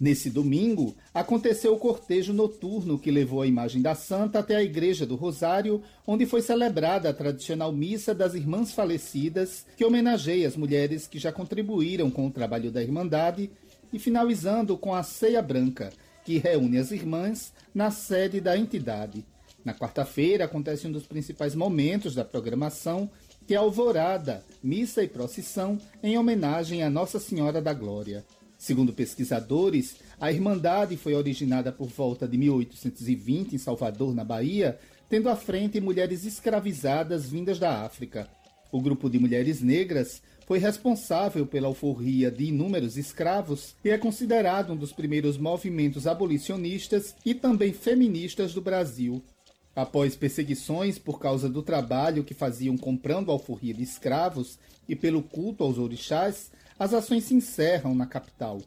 [0.00, 5.06] Nesse domingo, aconteceu o cortejo noturno que levou a imagem da santa até a Igreja
[5.06, 11.06] do Rosário, onde foi celebrada a tradicional missa das Irmãs Falecidas, que homenageia as mulheres
[11.06, 13.48] que já contribuíram com o trabalho da Irmandade,
[13.92, 15.92] e finalizando com a Ceia Branca,
[16.24, 19.24] que reúne as irmãs na sede da entidade.
[19.64, 23.08] Na quarta-feira acontece um dos principais momentos da programação,
[23.46, 28.24] que é a Alvorada, missa e procissão em homenagem a Nossa Senhora da Glória.
[28.58, 34.78] Segundo pesquisadores, a Irmandade foi originada por volta de 1820 em Salvador, na Bahia,
[35.08, 38.28] tendo à frente mulheres escravizadas vindas da África.
[38.70, 44.72] O grupo de mulheres negras foi responsável pela alforria de inúmeros escravos e é considerado
[44.72, 49.22] um dos primeiros movimentos abolicionistas e também feministas do Brasil.
[49.74, 55.64] Após perseguições por causa do trabalho que faziam comprando alforria de escravos e pelo culto
[55.64, 58.60] aos orixás, as ações se encerram na capital.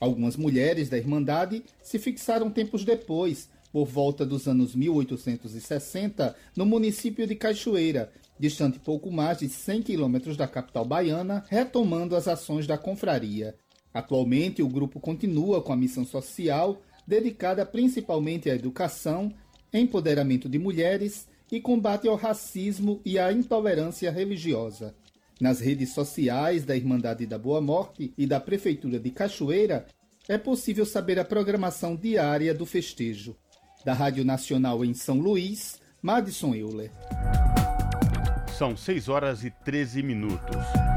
[0.00, 7.26] Algumas mulheres da Irmandade se fixaram tempos depois, por volta dos anos 1860, no município
[7.26, 12.78] de Cachoeira, distante pouco mais de 100 quilômetros da capital baiana, retomando as ações da
[12.78, 13.54] confraria.
[13.92, 19.32] Atualmente, o grupo continua com a missão social dedicada principalmente à educação,
[19.72, 24.94] empoderamento de mulheres e combate ao racismo e à intolerância religiosa.
[25.40, 29.86] Nas redes sociais da Irmandade da Boa Morte e da Prefeitura de Cachoeira,
[30.28, 33.36] é possível saber a programação diária do festejo.
[33.84, 36.90] Da Rádio Nacional em São Luís, Madison Euler.
[38.58, 40.87] São 6 horas e 13 minutos.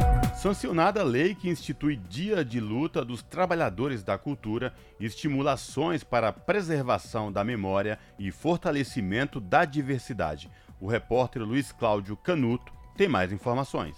[0.41, 6.03] Sancionada a lei que institui Dia de Luta dos Trabalhadores da Cultura e estimula ações
[6.03, 10.49] para a preservação da memória e fortalecimento da diversidade.
[10.79, 13.95] O repórter Luiz Cláudio Canuto tem mais informações.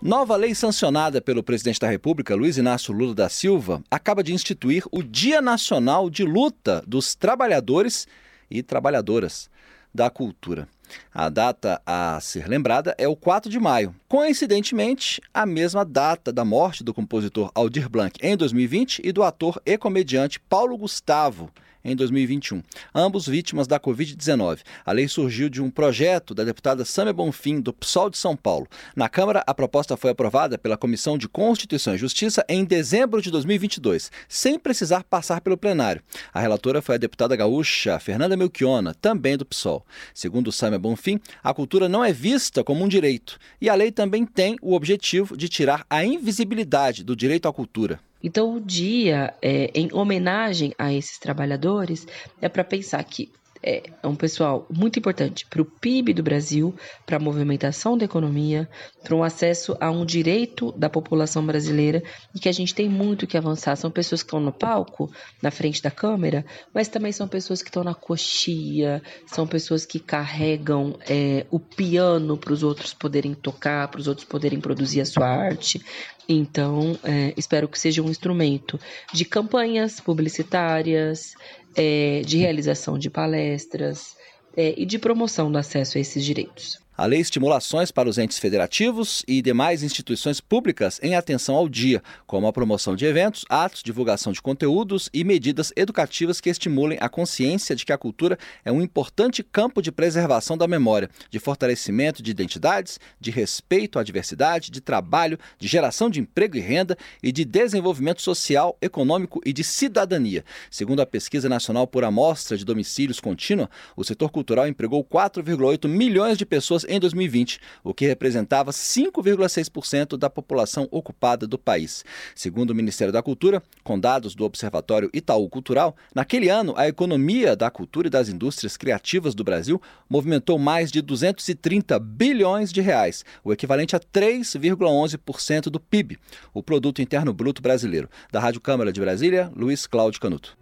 [0.00, 4.84] Nova lei sancionada pelo presidente da República, Luiz Inácio Lula da Silva, acaba de instituir
[4.92, 8.06] o Dia Nacional de Luta dos Trabalhadores
[8.48, 9.50] e Trabalhadoras
[9.92, 10.68] da Cultura.
[11.12, 13.94] A data a ser lembrada é o 4 de maio.
[14.08, 19.60] Coincidentemente, a mesma data da morte do compositor Aldir Blanc em 2020 e do ator
[19.64, 21.50] e comediante Paulo Gustavo
[21.84, 22.62] em 2021,
[22.94, 24.60] ambos vítimas da Covid-19.
[24.84, 28.66] A lei surgiu de um projeto da deputada Samia Bonfim, do PSOL de São Paulo.
[28.94, 33.30] Na Câmara, a proposta foi aprovada pela Comissão de Constituição e Justiça em dezembro de
[33.30, 36.02] 2022, sem precisar passar pelo plenário.
[36.32, 39.84] A relatora foi a deputada gaúcha Fernanda Melchiona, também do PSOL.
[40.14, 44.24] Segundo Samia Bonfim, a cultura não é vista como um direito, e a lei também
[44.24, 48.00] tem o objetivo de tirar a invisibilidade do direito à cultura.
[48.22, 52.06] Então, o dia, é, em homenagem a esses trabalhadores,
[52.40, 53.30] é para pensar que
[53.62, 56.74] é, é um pessoal muito importante para o PIB do Brasil,
[57.06, 58.68] para a movimentação da economia,
[59.02, 62.02] para um acesso a um direito da população brasileira
[62.34, 63.76] e que a gente tem muito que avançar.
[63.76, 65.10] São pessoas que estão no palco,
[65.40, 66.44] na frente da câmera,
[66.74, 72.36] mas também são pessoas que estão na coxia, são pessoas que carregam é, o piano
[72.36, 75.80] para os outros poderem tocar, para os outros poderem produzir a sua arte.
[76.28, 78.78] Então, é, espero que seja um instrumento
[79.12, 81.34] de campanhas publicitárias,
[81.76, 84.16] é, de realização de palestras
[84.56, 86.80] é, e de promoção do acesso a esses direitos.
[87.02, 91.68] A lei estimula ações para os entes federativos e demais instituições públicas em atenção ao
[91.68, 96.98] dia, como a promoção de eventos, atos, divulgação de conteúdos e medidas educativas que estimulem
[97.00, 101.40] a consciência de que a cultura é um importante campo de preservação da memória, de
[101.40, 106.96] fortalecimento de identidades, de respeito à diversidade, de trabalho, de geração de emprego e renda
[107.20, 110.44] e de desenvolvimento social, econômico e de cidadania.
[110.70, 116.38] Segundo a Pesquisa Nacional por Amostra de Domicílios Contínua, o setor cultural empregou 4,8 milhões
[116.38, 122.04] de pessoas pessoas em 2020, o que representava 5,6% da população ocupada do país.
[122.34, 127.56] Segundo o Ministério da Cultura, com dados do Observatório Itaú Cultural, naquele ano a economia
[127.56, 133.24] da cultura e das indústrias criativas do Brasil movimentou mais de 230 bilhões de reais,
[133.42, 136.18] o equivalente a 3,11% do PIB,
[136.52, 138.10] o Produto Interno Bruto Brasileiro.
[138.30, 140.56] Da Rádio Câmara de Brasília, Luiz Cláudio Canuto.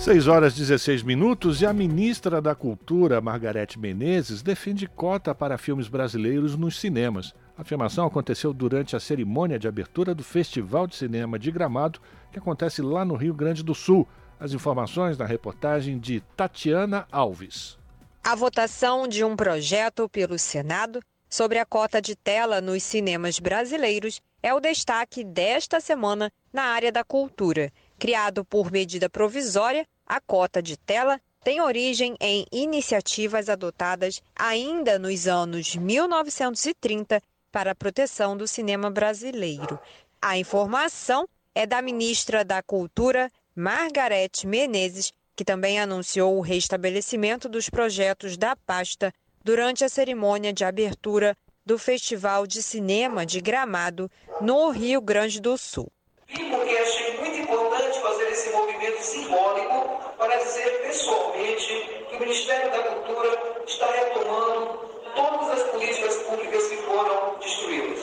[0.00, 5.88] 6 horas 16 minutos e a ministra da Cultura, Margarete Menezes, defende cota para filmes
[5.88, 7.34] brasileiros nos cinemas.
[7.54, 12.00] A afirmação aconteceu durante a cerimônia de abertura do Festival de Cinema de Gramado,
[12.32, 14.08] que acontece lá no Rio Grande do Sul.
[14.40, 17.76] As informações na reportagem de Tatiana Alves.
[18.24, 24.18] A votação de um projeto pelo Senado sobre a cota de tela nos cinemas brasileiros
[24.42, 27.70] é o destaque desta semana na área da cultura.
[28.00, 35.28] Criado por medida provisória, a cota de tela tem origem em iniciativas adotadas ainda nos
[35.28, 37.22] anos 1930
[37.52, 39.78] para a proteção do cinema brasileiro.
[40.20, 47.68] A informação é da ministra da Cultura, Margarete Menezes, que também anunciou o restabelecimento dos
[47.68, 49.12] projetos da pasta
[49.44, 51.36] durante a cerimônia de abertura
[51.66, 54.10] do Festival de Cinema de Gramado,
[54.40, 55.92] no Rio Grande do Sul.
[56.30, 62.82] E porque achei muito importante fazer movimento simbólico para dizer pessoalmente que o Ministério da
[62.82, 64.80] Cultura está retomando
[65.14, 68.00] todas as políticas públicas que foram destruídas.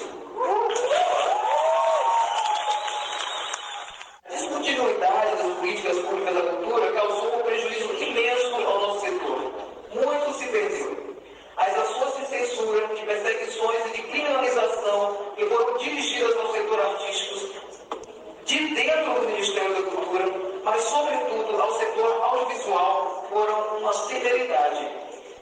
[4.25, 9.51] A descontinuidade das políticas públicas da cultura causou um prejuízo imenso ao nosso setor.
[9.93, 11.17] Muito se perdeu.
[11.57, 17.37] As ações de censura, de perseguições e de criminalização que foram dirigidas ao setor artístico
[18.47, 20.25] de dentro do Ministério da Cultura,
[20.63, 24.87] mas, sobretudo, ao setor audiovisual, foram uma severidade.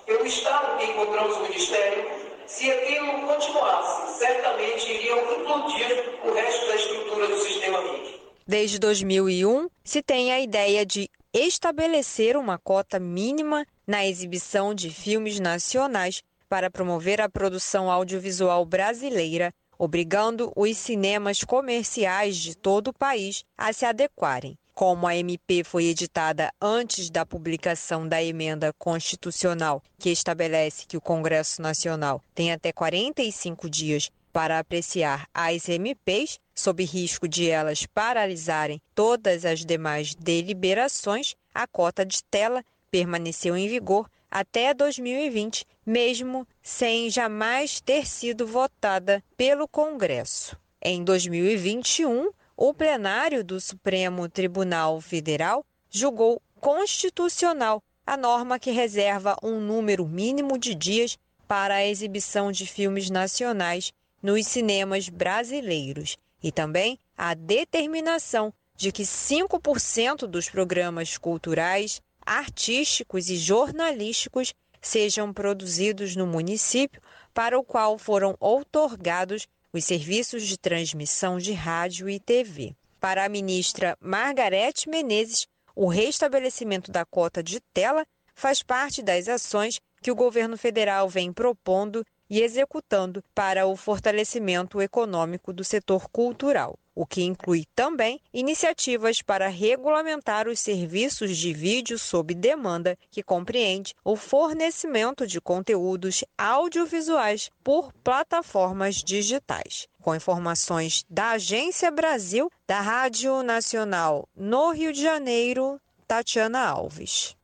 [0.08, 2.04] Pelo estado que encontramos no Ministério,
[2.48, 8.22] se aquilo continuasse, certamente iriam implodir o resto da estrutura do sistema MIC.
[8.48, 15.40] Desde 2001, se tem a ideia de estabelecer uma cota mínima na exibição de filmes
[15.40, 23.44] nacionais para promover a produção audiovisual brasileira, obrigando os cinemas comerciais de todo o país
[23.58, 24.58] a se adequarem.
[24.74, 31.02] Como a MP foi editada antes da publicação da emenda constitucional que estabelece que o
[31.02, 38.82] Congresso Nacional tem até 45 dias para apreciar as MPs, sob risco de elas paralisarem
[38.94, 42.62] todas as demais deliberações, a cota de tela
[42.92, 50.58] permaneceu em vigor até 2020, mesmo sem jamais ter sido votada pelo Congresso.
[50.82, 59.60] Em 2021, o plenário do Supremo Tribunal Federal julgou constitucional a norma que reserva um
[59.60, 61.18] número mínimo de dias
[61.48, 63.92] para a exibição de filmes nacionais
[64.22, 73.38] nos cinemas brasileiros e também a determinação de que 5% dos programas culturais, artísticos e
[73.38, 74.54] jornalísticos
[74.86, 77.02] sejam produzidos no município
[77.34, 82.76] para o qual foram outorgados os serviços de transmissão de rádio e TV.
[83.00, 89.80] Para a ministra Margarete Menezes, o restabelecimento da cota de tela faz parte das ações
[90.02, 96.78] que o governo federal vem propondo e executando para o fortalecimento econômico do setor cultural,
[96.96, 103.94] o que inclui também iniciativas para regulamentar os serviços de vídeo sob demanda, que compreende
[104.04, 109.88] o fornecimento de conteúdos audiovisuais por plataformas digitais.
[110.02, 117.35] Com informações da Agência Brasil, da Rádio Nacional no Rio de Janeiro, Tatiana Alves.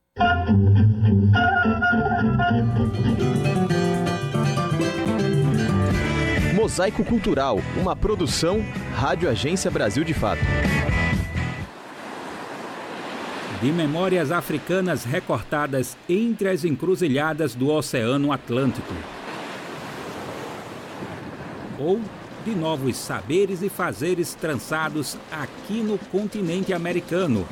[6.61, 8.63] Mosaico Cultural, uma produção
[8.93, 10.43] Rádio Agência Brasil de Fato.
[13.59, 18.93] De memórias africanas recortadas entre as encruzilhadas do Oceano Atlântico.
[21.79, 21.99] Ou
[22.45, 27.43] de novos saberes e fazeres trançados aqui no continente americano.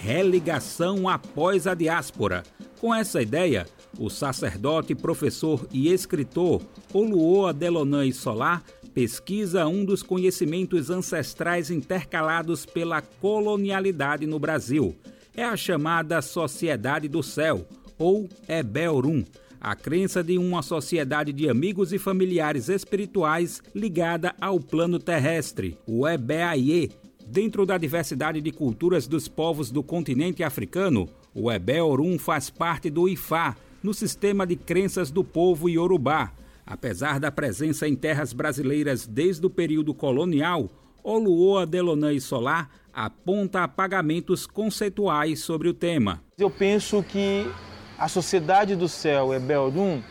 [0.00, 2.42] Religação após a diáspora.
[2.80, 3.66] Com essa ideia,
[3.98, 6.62] o sacerdote, professor e escritor
[6.92, 8.62] Oluoa Delonães Solar
[8.94, 14.96] pesquisa um dos conhecimentos ancestrais intercalados pela colonialidade no Brasil.
[15.34, 17.66] É a chamada Sociedade do Céu,
[17.98, 19.24] ou Ebelrum,
[19.60, 26.08] a crença de uma sociedade de amigos e familiares espirituais ligada ao plano terrestre, o
[26.08, 26.90] Ebeaie.
[27.26, 33.08] Dentro da diversidade de culturas dos povos do continente africano, o Ebelrum faz parte do
[33.08, 36.32] Ifá, no sistema de crenças do povo iorubá.
[36.66, 40.70] Apesar da presença em terras brasileiras desde o período colonial,
[41.02, 46.22] Oluoa Delonã Solar aponta apagamentos conceituais sobre o tema.
[46.38, 47.50] Eu penso que
[47.98, 50.02] a sociedade do céu, Ebeldum,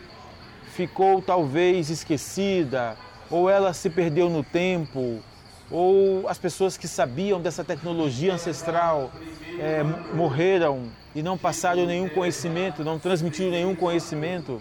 [0.74, 2.96] ficou talvez esquecida,
[3.30, 5.22] ou ela se perdeu no tempo,
[5.70, 9.12] ou as pessoas que sabiam dessa tecnologia ancestral
[9.58, 9.82] é,
[10.14, 14.60] morreram e não passaram nenhum conhecimento, não transmitiram nenhum conhecimento.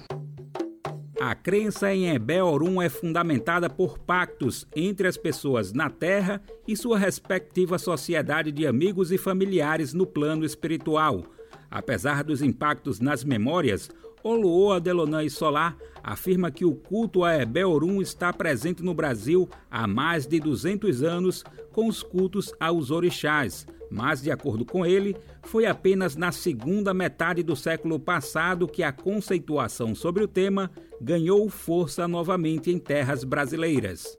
[1.20, 6.98] A crença em Ebeorum é fundamentada por pactos entre as pessoas na Terra e sua
[6.98, 11.24] respectiva sociedade de amigos e familiares no plano espiritual.
[11.70, 13.90] Apesar dos impactos nas memórias,
[14.24, 20.26] Oluoa Delonã Solar afirma que o culto a Ebeorum está presente no Brasil há mais
[20.26, 26.16] de 200 anos com os cultos aos orixás, mas, de acordo com ele, foi apenas
[26.16, 30.70] na segunda metade do século passado que a conceituação sobre o tema
[31.02, 34.18] ganhou força novamente em terras brasileiras.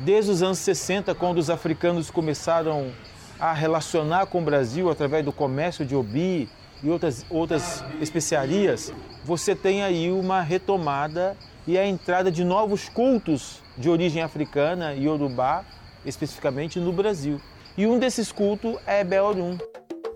[0.00, 2.92] Desde os anos 60, quando os africanos começaram
[3.40, 6.48] a relacionar com o Brasil através do comércio de obi
[6.82, 8.92] e outras, outras especiarias,
[9.24, 11.36] você tem aí uma retomada
[11.66, 15.64] e a entrada de novos cultos de origem africana e urubá,
[16.04, 17.40] especificamente no Brasil.
[17.76, 19.58] E um desses cultos é Beorum.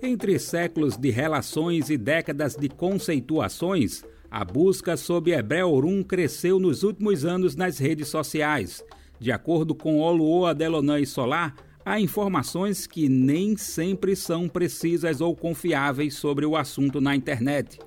[0.02, 7.24] Entre séculos de relações e décadas de conceituações, a busca sobre Ebreorum cresceu nos últimos
[7.24, 8.82] anos nas redes sociais.
[9.20, 16.14] De acordo com Oluoa Delonã Solar, há informações que nem sempre são precisas ou confiáveis
[16.14, 17.78] sobre o assunto na internet.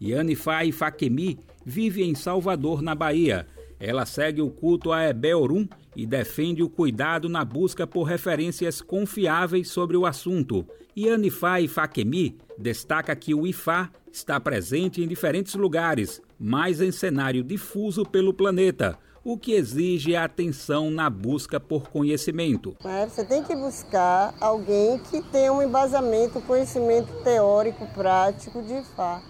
[0.00, 3.46] Yanifai Fakemi vive em Salvador, na Bahia.
[3.78, 9.68] Ela segue o culto a Ebeorum e defende o cuidado na busca por referências confiáveis
[9.68, 10.66] sobre o assunto.
[10.96, 18.04] Yanifai Fakemi destaca que o Ifá está presente em diferentes lugares, mas em cenário difuso
[18.04, 22.76] pelo planeta, o que exige atenção na busca por conhecimento.
[22.84, 29.22] É, você tem que buscar alguém que tenha um embasamento, conhecimento teórico, prático de Ifá.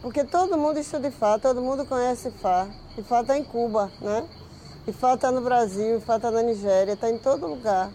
[0.00, 2.66] Porque todo mundo estuda Ifá, todo mundo conhece Ifá.
[2.96, 4.26] Ifá está em Cuba, né?
[4.88, 7.92] Ifá está no Brasil, Ifá está na Nigéria, está em todo lugar.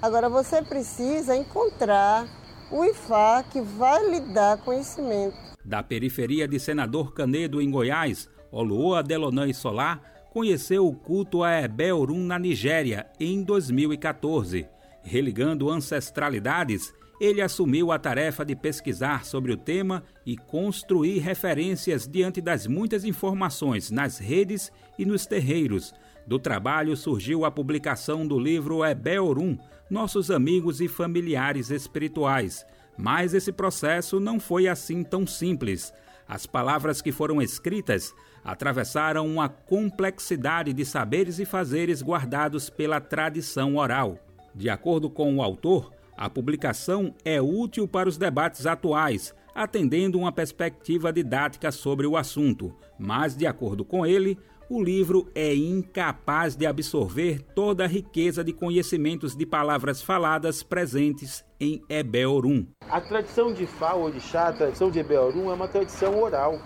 [0.00, 2.26] Agora você precisa encontrar
[2.70, 5.36] o IFA que vai lhe dar conhecimento.
[5.64, 11.50] Da periferia de Senador Canedo, em Goiás, Oluoa Delonã e Solar conheceu o culto a
[11.52, 14.68] Ebe Orum na Nigéria em 2014.
[15.02, 22.42] Religando ancestralidades, ele assumiu a tarefa de pesquisar sobre o tema e construir referências diante
[22.42, 25.94] das muitas informações nas redes e nos terreiros.
[26.26, 29.56] Do trabalho surgiu a publicação do livro Ebe Orum,
[29.88, 32.66] Nossos Amigos e Familiares Espirituais.
[32.94, 35.94] Mas esse processo não foi assim tão simples.
[36.28, 38.12] As palavras que foram escritas
[38.46, 44.18] atravessaram uma complexidade de saberes e fazeres guardados pela tradição oral.
[44.54, 50.30] De acordo com o autor, a publicação é útil para os debates atuais, atendendo uma
[50.30, 54.38] perspectiva didática sobre o assunto, mas, de acordo com ele,
[54.70, 61.44] o livro é incapaz de absorver toda a riqueza de conhecimentos de palavras faladas presentes
[61.58, 62.66] em Ebeorum.
[62.88, 66.60] A tradição de Fá, Orixá, a tradição de Ebeorum é uma tradição oral.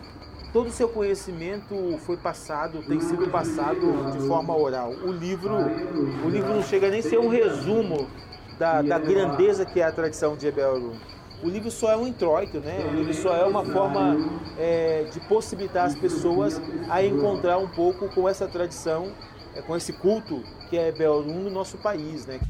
[0.53, 4.91] Todo o seu conhecimento foi passado, tem sido passado de forma oral.
[4.91, 5.55] O livro,
[6.25, 8.09] o livro não chega nem a ser um resumo
[8.59, 10.97] da, da grandeza que é a tradição de Ebeorum.
[11.43, 12.85] O livro só é um introito, né?
[12.91, 14.17] O livro só é uma forma
[14.59, 19.13] é, de possibilitar as pessoas a encontrar um pouco com essa tradição,
[19.55, 22.41] é, com esse culto que é Ebeorum no nosso país, né?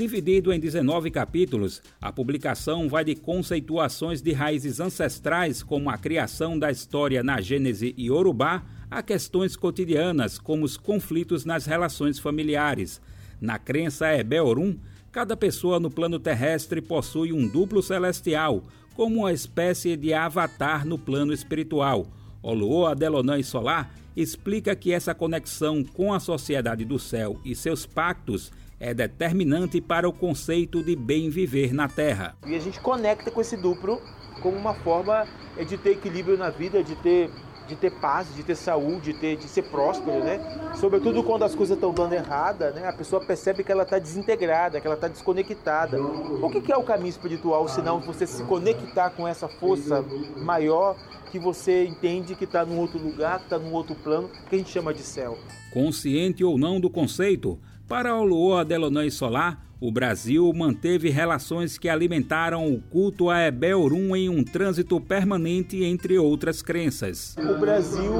[0.00, 6.58] Dividido em 19 capítulos, a publicação vai de conceituações de raízes ancestrais, como a criação
[6.58, 12.98] da história na Gênese e Urubá, a questões cotidianas, como os conflitos nas relações familiares.
[13.38, 14.78] Na crença Ebeorum,
[15.12, 18.62] Cada pessoa no plano terrestre possui um duplo celestial,
[18.94, 22.06] como uma espécie de avatar no plano espiritual.
[22.40, 27.84] Oluo Adelonã e Solar explica que essa conexão com a sociedade do céu e seus
[27.84, 32.34] pactos é determinante para o conceito de bem viver na Terra.
[32.46, 34.00] E a gente conecta com esse duplo
[34.42, 35.28] como uma forma
[35.68, 37.30] de ter equilíbrio na vida, de ter
[37.68, 40.40] de ter paz, de ter saúde, de, ter, de ser próspero, né?
[40.74, 42.88] Sobretudo quando as coisas estão dando errada, né?
[42.88, 46.02] A pessoa percebe que ela está desintegrada, que ela está desconectada.
[46.02, 50.04] O que, que é o caminho espiritual, senão você se conectar com essa força
[50.38, 50.96] maior
[51.30, 54.58] que você entende que está num outro lugar, que está num outro plano, que a
[54.58, 55.38] gente chama de céu.
[55.72, 57.56] Consciente ou não do conceito,
[57.90, 64.14] para o Luoa Delonã Solar, o Brasil manteve relações que alimentaram o culto a Ebeorum
[64.14, 67.34] em um trânsito permanente entre outras crenças.
[67.36, 68.14] O Brasil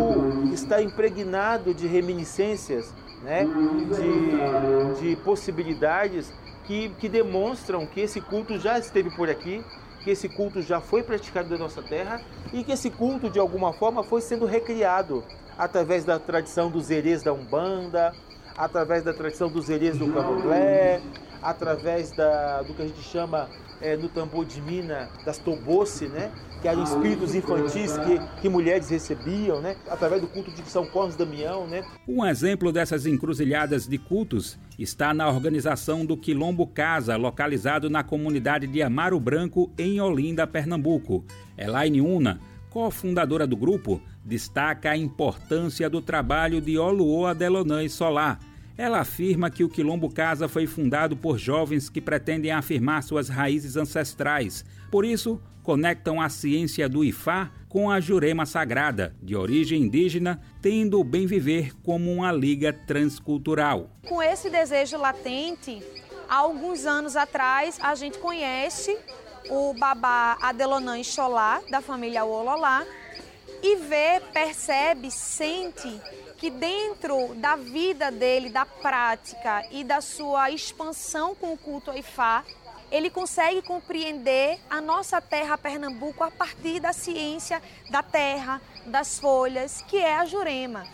[0.52, 2.92] está impregnado de reminiscências,
[3.22, 3.47] né,
[4.98, 6.32] de, de possibilidades
[6.66, 9.64] que, que demonstram que esse culto já esteve por aqui,
[10.02, 12.20] que esse culto já foi praticado na nossa terra
[12.52, 15.22] e que esse culto, de alguma forma, foi sendo recriado
[15.56, 18.12] através da tradição dos herês da Umbanda,
[18.61, 21.01] através da tradição dos herês do Candomblé,
[21.43, 23.49] através da, do que a gente chama
[23.81, 26.31] é, no tambor de mina das tobosse, né?
[26.61, 29.77] que eram espíritos infantis que, que mulheres recebiam, né?
[29.89, 31.66] através do culto de São Cosme Damião.
[31.66, 31.82] Né?
[32.07, 38.66] Um exemplo dessas encruzilhadas de cultos está na organização do Quilombo Casa, localizado na comunidade
[38.66, 41.24] de Amaro Branco, em Olinda, Pernambuco.
[41.57, 42.39] Elaine Una,
[42.69, 48.39] cofundadora do grupo, destaca a importância do trabalho de Oluoa Delonã e Solar,
[48.81, 53.77] ela afirma que o Quilombo Casa foi fundado por jovens que pretendem afirmar suas raízes
[53.77, 54.65] ancestrais.
[54.90, 60.98] Por isso, conectam a ciência do Ifá com a Jurema Sagrada, de origem indígena, tendo
[60.98, 63.90] o bem viver como uma liga transcultural.
[64.09, 65.82] Com esse desejo latente,
[66.27, 68.97] há alguns anos atrás, a gente conhece
[69.51, 72.86] o babá Adelonã Xolá, da família Ololá,
[73.62, 76.01] e vê, percebe, sente
[76.40, 82.42] que dentro da vida dele, da prática e da sua expansão com o culto Ifá,
[82.90, 89.82] ele consegue compreender a nossa terra Pernambuco a partir da ciência da terra, das folhas,
[89.82, 90.86] que é a Jurema.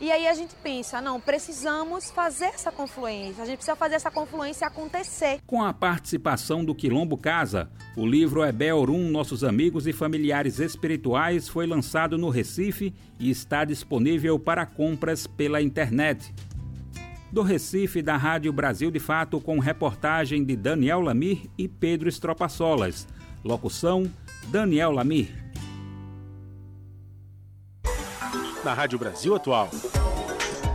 [0.00, 4.12] E aí a gente pensa, não, precisamos fazer essa confluência, a gente precisa fazer essa
[4.12, 5.40] confluência acontecer.
[5.44, 11.66] Com a participação do Quilombo Casa, o livro Ebeorum Nossos Amigos e Familiares Espirituais foi
[11.66, 16.32] lançado no Recife e está disponível para compras pela internet.
[17.32, 23.06] Do Recife, da Rádio Brasil de Fato, com reportagem de Daniel Lamir e Pedro Estropaçolas.
[23.44, 24.10] Locução:
[24.46, 25.28] Daniel Lamir.
[28.64, 29.68] Na Rádio Brasil Atual.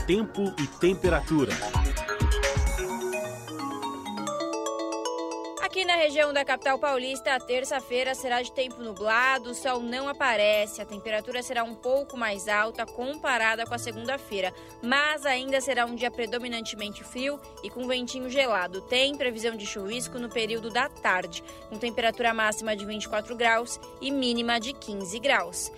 [0.07, 1.53] Tempo e temperatura.
[5.85, 10.81] na região da capital paulista, a terça-feira será de tempo nublado, o sol não aparece,
[10.81, 15.95] a temperatura será um pouco mais alta comparada com a segunda-feira, mas ainda será um
[15.95, 18.81] dia predominantemente frio e com ventinho gelado.
[18.81, 24.10] Tem previsão de chuvisco no período da tarde, com temperatura máxima de 24 graus e
[24.10, 25.72] mínima de 15 graus.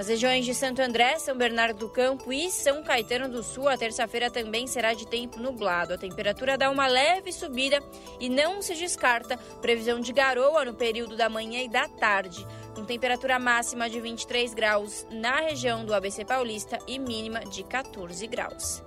[0.00, 3.76] Nas regiões de Santo André, São Bernardo do Campo e São Caetano do Sul, a
[3.76, 5.92] terça-feira também será de tempo nublado.
[5.92, 7.82] A temperatura dá uma leve subida
[8.18, 12.82] e não se descarta previsão de garoa no período da manhã e da tarde, com
[12.82, 18.82] temperatura máxima de 23 graus na região do ABC Paulista e mínima de 14 graus.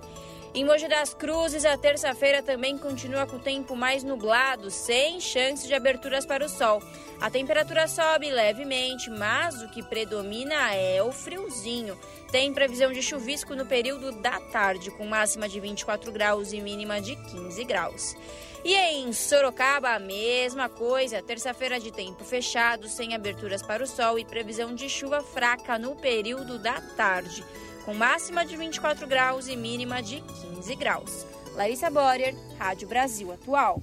[0.56, 5.66] Em Mogi das Cruzes, a terça-feira também continua com o tempo mais nublado, sem chance
[5.66, 6.80] de aberturas para o sol.
[7.20, 11.98] A temperatura sobe levemente, mas o que predomina é o friozinho.
[12.30, 17.00] Tem previsão de chuvisco no período da tarde, com máxima de 24 graus e mínima
[17.00, 18.16] de 15 graus.
[18.64, 21.20] E em Sorocaba, a mesma coisa.
[21.20, 25.96] Terça-feira de tempo fechado, sem aberturas para o sol e previsão de chuva fraca no
[25.96, 27.44] período da tarde
[27.84, 31.26] com máxima de 24 graus e mínima de 15 graus.
[31.54, 33.82] Larissa Borer, Rádio Brasil Atual.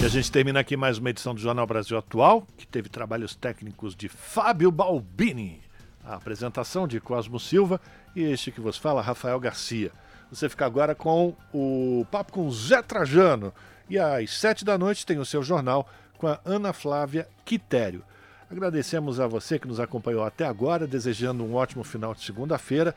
[0.00, 3.34] E a gente termina aqui mais uma edição do Jornal Brasil Atual, que teve trabalhos
[3.34, 5.62] técnicos de Fábio Balbini,
[6.04, 7.80] a apresentação de Cosmo Silva
[8.14, 9.90] e este que vos fala, Rafael Garcia.
[10.30, 13.52] Você fica agora com o papo com Zé Trajano.
[13.88, 15.88] E às sete da noite tem o seu jornal
[16.18, 18.04] com a Ana Flávia Quitério.
[18.54, 22.94] Agradecemos a você que nos acompanhou até agora, desejando um ótimo final de segunda-feira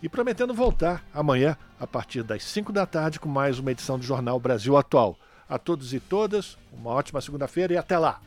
[0.00, 4.04] e prometendo voltar amanhã a partir das 5 da tarde com mais uma edição do
[4.04, 5.18] Jornal Brasil Atual.
[5.48, 8.18] A todos e todas, uma ótima segunda-feira e até lá!